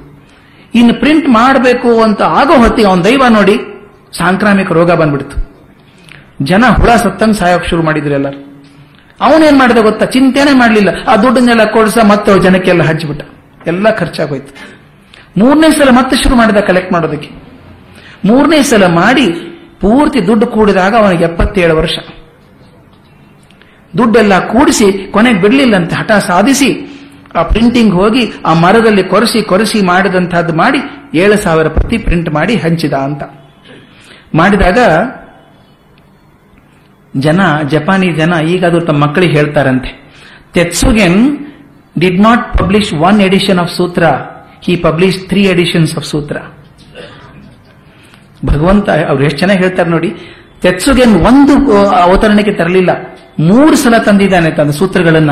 ಇನ್ನು 0.76 0.93
ಪ್ರಿಂಟ್ 0.93 1.30
ಮಾಡಬೇಕು 1.30 2.02
ಅಂತ 2.02 2.22
ಆಗೋ 2.22 2.54
ಹೊತ್ತಿಗೆ 2.54 2.88
ಅವನ 2.88 3.02
ದೈವ 3.02 3.24
ನೋಡಿ, 3.30 3.60
ಸಾಂಕ್ರಾಮಿಕ 4.17 4.72
ರೋಗ 4.72 4.91
ಬಂದ್ಬಿಡ್ತು. 4.91 5.50
ಜನ 6.43 6.63
ಹುಳ 6.65 6.89
ಸತ್ತಂಗ್ 6.95 7.36
ಸಾಯೋಕ್ 7.36 7.67
ಶುರು 7.67 7.82
ಮಾಡಿದ್ರು 7.82 8.13
ಎಲ್ಲರೂ. 8.13 8.45
ಅವನೇನ್ 9.22 9.60
ಮಾಡಿದ 9.60 9.78
ಗೊತ್ತಾ? 9.78 10.06
ಚಿಂತೆನೆ 10.06 10.54
ಮಾಡಲಿಲ್ಲ. 10.58 10.89
ಆ 11.08 11.15
ದುಡ್ಡನ್ನೆಲ್ಲ 11.15 11.63
ಕೊಡ್ಸ 11.63 11.98
ಮತ್ತೆ 11.98 12.39
ಜನಕ್ಕೆಲ್ಲ 12.39 12.84
ಹಚ್ಚಿಬಿಟ್ಟ 12.84 13.22
ಎಲ್ಲ 13.67 13.89
ಖರ್ಚಾಗೋಯ್ತು. 13.89 14.79
ಮೂರನೇ 15.38 15.72
ಸಲ 15.72 15.89
ಮತ್ತೆ 15.89 16.15
ಶುರು 16.15 16.36
ಮಾಡಿದ 16.36 16.58
ಕಲೆಕ್ಟ್ 16.58 16.94
ಮಾಡೋದಕ್ಕೆ. 16.94 17.30
ಮೂರನೇ 18.26 18.62
ಸಲ 18.62 18.86
ಮಾಡಿ 18.86 19.28
ಪೂರ್ತಿ 19.80 20.28
ದುಡ್ಡು 20.28 20.48
ಕೂಡಿದಾಗ 20.48 20.96
ಅವನಿಗೆ 20.96 21.24
ಎಪ್ಪತ್ತೇಳು 21.24 21.76
ವರ್ಷ. 21.76 22.00
ದುಡ್ಡೆಲ್ಲ 23.98 24.39
ಕೂಡಿಸಿ 24.39 25.12
ಕೊನೆಗೆ 25.12 25.76
ಅಂತ 25.76 25.94
ಹಠ 25.94 26.12
ಸಾಧಿಸಿ 26.12 27.00
ಆ 27.36 27.44
ಪ್ರಿಂಟಿಂಗ್ 27.44 27.94
ಹೋಗಿ 27.94 28.32
ಆ 28.46 28.54
ಮರದಲ್ಲಿ 28.54 29.04
ಕೊರೆಸಿ 29.04 29.42
ಕೊರೆಸಿ 29.42 29.86
ಮಾಡಿದಂತಹದ್ದು 29.86 30.54
ಮಾಡಿ 30.54 30.80
ಏಳು 31.18 31.38
ಸಾವಿರ 31.38 31.68
ಪ್ರತಿ 31.68 31.98
ಪ್ರಿಂಟ್ 31.98 32.30
ಮಾಡಿ 32.30 32.56
ಹಂಚಿದ 32.56 32.94
ಅಂತ. 32.94 33.24
ಮಾಡಿದಾಗ 34.36 34.78
ಜನ, 37.18 37.42
ಜಪಾನಿ 37.68 38.12
ಜನ 38.12 38.34
ಈಗ 38.50 38.65
ಅದು 38.65 38.80
ತಮ್ಮ 38.80 39.06
ಮಕ್ಕಳಿಗೆ 39.06 39.34
ಹೇಳ್ತಾರಂತೆ 39.34 40.13
Tetsugen 40.54 41.38
did 42.00 42.22
not 42.22 42.58
publish 42.58 42.94
one 42.94 43.22
edition 43.22 43.60
of 43.60 43.72
sutra 43.72 44.04
he 44.65 44.74
publish 44.86 45.19
three 45.30 45.41
editions 45.54 45.93
of 45.98 46.06
sutra 46.06 46.38
ಭಗವಂತ 48.45 48.89
ಅವ್ರು 49.12 49.24
ಎಷ್ಟು 49.28 49.39
ಚೆನ್ನಾಗಿ 49.39 49.62
ಹೇಳ್ತಾರೆ 49.63 49.89
ನೋಡಿ, 49.89 50.10
ತೆತ್ಸುಗೆನ್ 50.63 51.15
ಒಂದು 51.30 51.54
ಅವತರಣೆಗೆ 52.04 52.54
ತರಲಿಲ್ಲ. 52.60 52.91
ಮೂರು 53.50 53.76
ಸಲ 53.76 53.95
ತಂದಿದ್ದಾನೆ 54.08 54.50
ತನ್ನ 54.58 54.72
ಸೂತ್ರಗಳನ್ನ. 54.80 55.32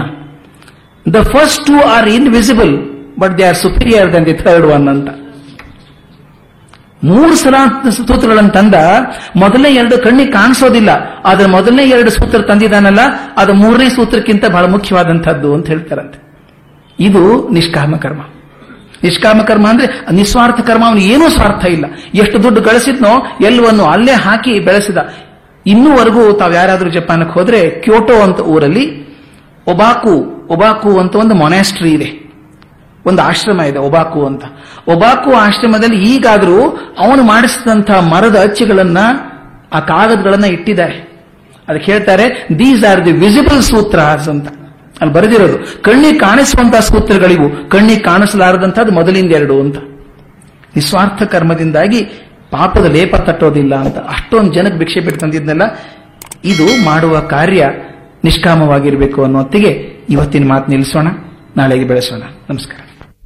The 1.06 1.22
first 1.34 1.64
two 1.68 1.78
are 1.96 2.08
invisible 2.10 2.74
but 3.20 3.34
they 3.38 3.46
are 3.50 3.60
superior 3.64 4.10
than 4.14 4.26
the 4.26 4.36
third 4.44 4.68
one 4.76 4.88
ಅಂತ. 4.94 5.10
ಮೂರು 7.04 7.34
ಸಲ 7.36 7.56
ಸೂತ್ರಗಳನ್ನು 7.98 8.52
ತಂದ, 8.52 8.76
ಮೊದಲನೇ 9.36 9.70
ಎರಡು 9.80 9.98
ಕಣ್ಣಿಗೆ 10.04 10.32
ಕಾಣಿಸೋದಿಲ್ಲ. 10.32 10.92
ಆದ್ರೆ 11.26 11.48
ಮೊದಲನೇ 11.56 11.84
ಎರಡು 11.96 12.12
ಸೂತ್ರ 12.12 12.40
ತಂದಿದ್ದಾನಲ್ಲ, 12.50 13.02
ಅದು 13.38 13.52
ಮೂರನೇ 13.54 13.90
ಸೂತ್ರಕ್ಕಿಂತ 13.90 14.46
ಬಹಳ 14.56 14.66
ಮುಖ್ಯವಾದಂತಹದ್ದು 14.76 15.50
ಅಂತ 15.58 15.68
ಹೇಳ್ತಾರಂತೆ. 15.68 16.20
ಇದು 17.00 17.24
ನಿಷ್ಕಾಮ 17.50 17.96
ಕರ್ಮ. 17.96 18.22
ನಿಷ್ಕಾಮ 19.04 19.42
ಕರ್ಮ 19.42 19.70
ಅಂದ್ರೆ 19.70 20.06
ನಿಸ್ವಾರ್ಥ 20.12 20.60
ಕರ್ಮ, 20.60 20.88
ಅವನು 20.88 21.00
ಏನೂ 21.00 21.30
ಸ್ವಾರ್ಥ 21.30 21.66
ಇಲ್ಲ. 21.66 21.86
ಎಷ್ಟು 22.14 22.44
ದುಡ್ಡು 22.44 22.62
ಗಳಿಸಿದ್ನೋ, 22.62 23.26
ಎಲ್ಲವನ್ನು 23.42 23.84
ಅಲ್ಲೇ 23.84 24.12
ಹಾಕಿ 24.12 24.60
ಬೆಳೆಸಿದ. 24.60 24.98
ಇನ್ನೂವರೆಗೂ 25.66 26.34
ತಾವು 26.34 26.54
ಯಾರಾದರೂ 26.54 26.90
ಜಪಾನಕ್ಕೆ 26.90 27.40
ಹೋದ್ರೆ, 27.40 27.70
ಕ್ಯೋಟೋ 27.70 28.14
ಅಂತ 28.14 28.40
ಊರಲ್ಲಿ 28.40 29.08
ಒಬಾಕು 29.68 30.38
ಒಬಾಕು 30.50 31.00
ಅಂತ 31.00 31.16
ಒಂದು 31.16 31.36
ಮೊನಾಸ್ಟ್ರಿ 31.36 31.92
ಇದೆ. 31.92 32.28
ಒಂದು 33.06 33.22
ಆಶ್ರಮ 33.22 33.62
ಇದೆ, 33.62 33.80
ಒಬಾಕು 33.80 34.26
ಅಂತ. 34.26 34.44
ಒಬಾಕು 34.88 35.36
ಆಶ್ರಮದಲ್ಲಿ 35.36 36.16
ಈಗಾದರೂ 36.16 36.62
ಅವನು 37.00 37.24
ಮಾಡಿಸಿದಂತಹ 37.24 38.00
ಮರದ 38.00 38.40
ಅಚ್ಚುಗಳನ್ನ 38.42 38.98
ಆ 39.74 39.80
ಕಾಗದಗಳನ್ನ 39.80 40.46
ಇಟ್ಟಿದ್ದಾರೆ. 40.46 41.08
ಅದಕ್ಕೆ 41.68 41.92
ಹೇಳ್ತಾರೆ 41.92 42.48
these 42.60 42.86
are 42.86 43.06
the 43.06 43.12
visible 43.12 43.62
sutras 43.62 44.30
ಅಂತ. 44.30 44.48
ಅಲ್ಲಿ 45.02 45.14
ಬರೆದಿರೋದು, 45.14 45.82
ಕಣ್ಣಿ 45.82 46.20
ಕಾಣಿಸುವಂತಹ 46.20 46.80
ಸೂತ್ರಗಳಿಗೂ 46.80 47.70
ಕಣ್ಣಿಗೆ 47.70 48.00
ಕಾಣಿಸಲಾರದಂತಹದ್ದು 48.00 48.92
ಮೊದಲಿಂದ 48.92 49.32
ಎರಡು 49.32 49.62
ಅಂತ. 49.62 49.78
ನಿಸ್ವಾರ್ಥ 50.76 51.24
ಕರ್ಮದಿಂದಾಗಿ 51.24 52.04
ಪಾಪದ 52.52 52.86
ಲೇಪ 52.86 53.16
ತಟ್ಟೋದಿಲ್ಲ 53.16 53.76
ಅಂತ. 53.76 53.98
ಅಷ್ಟೊಂದು 53.98 54.54
ಜನಕ್ಕೆ 54.54 54.78
ಭಿಕ್ಷೆ 54.78 55.00
ಬಿಟ್ಟು 55.00 55.20
ತಂದಿದ್ನೆಲ್ಲ, 55.20 55.62
ಇದು 56.46 56.86
ಮಾಡುವ 56.86 57.20
ಕಾರ್ಯ 57.20 57.70
ನಿಷ್ಕಾಮವಾಗಿರಬೇಕು 58.24 59.24
ಅನ್ನೋತ್ತಿಗೆ 59.24 59.72
ಇವತ್ತಿನ 60.10 60.48
ಮಾತು 60.48 60.70
ನಿಲ್ಲಿಸೋಣ 60.70 61.08
ನಾಳೆಗೆ 61.58 61.86
ಬೆಳೆಸೋಣ. 61.86 62.24
ನಮಸ್ಕಾರ. 62.50 62.87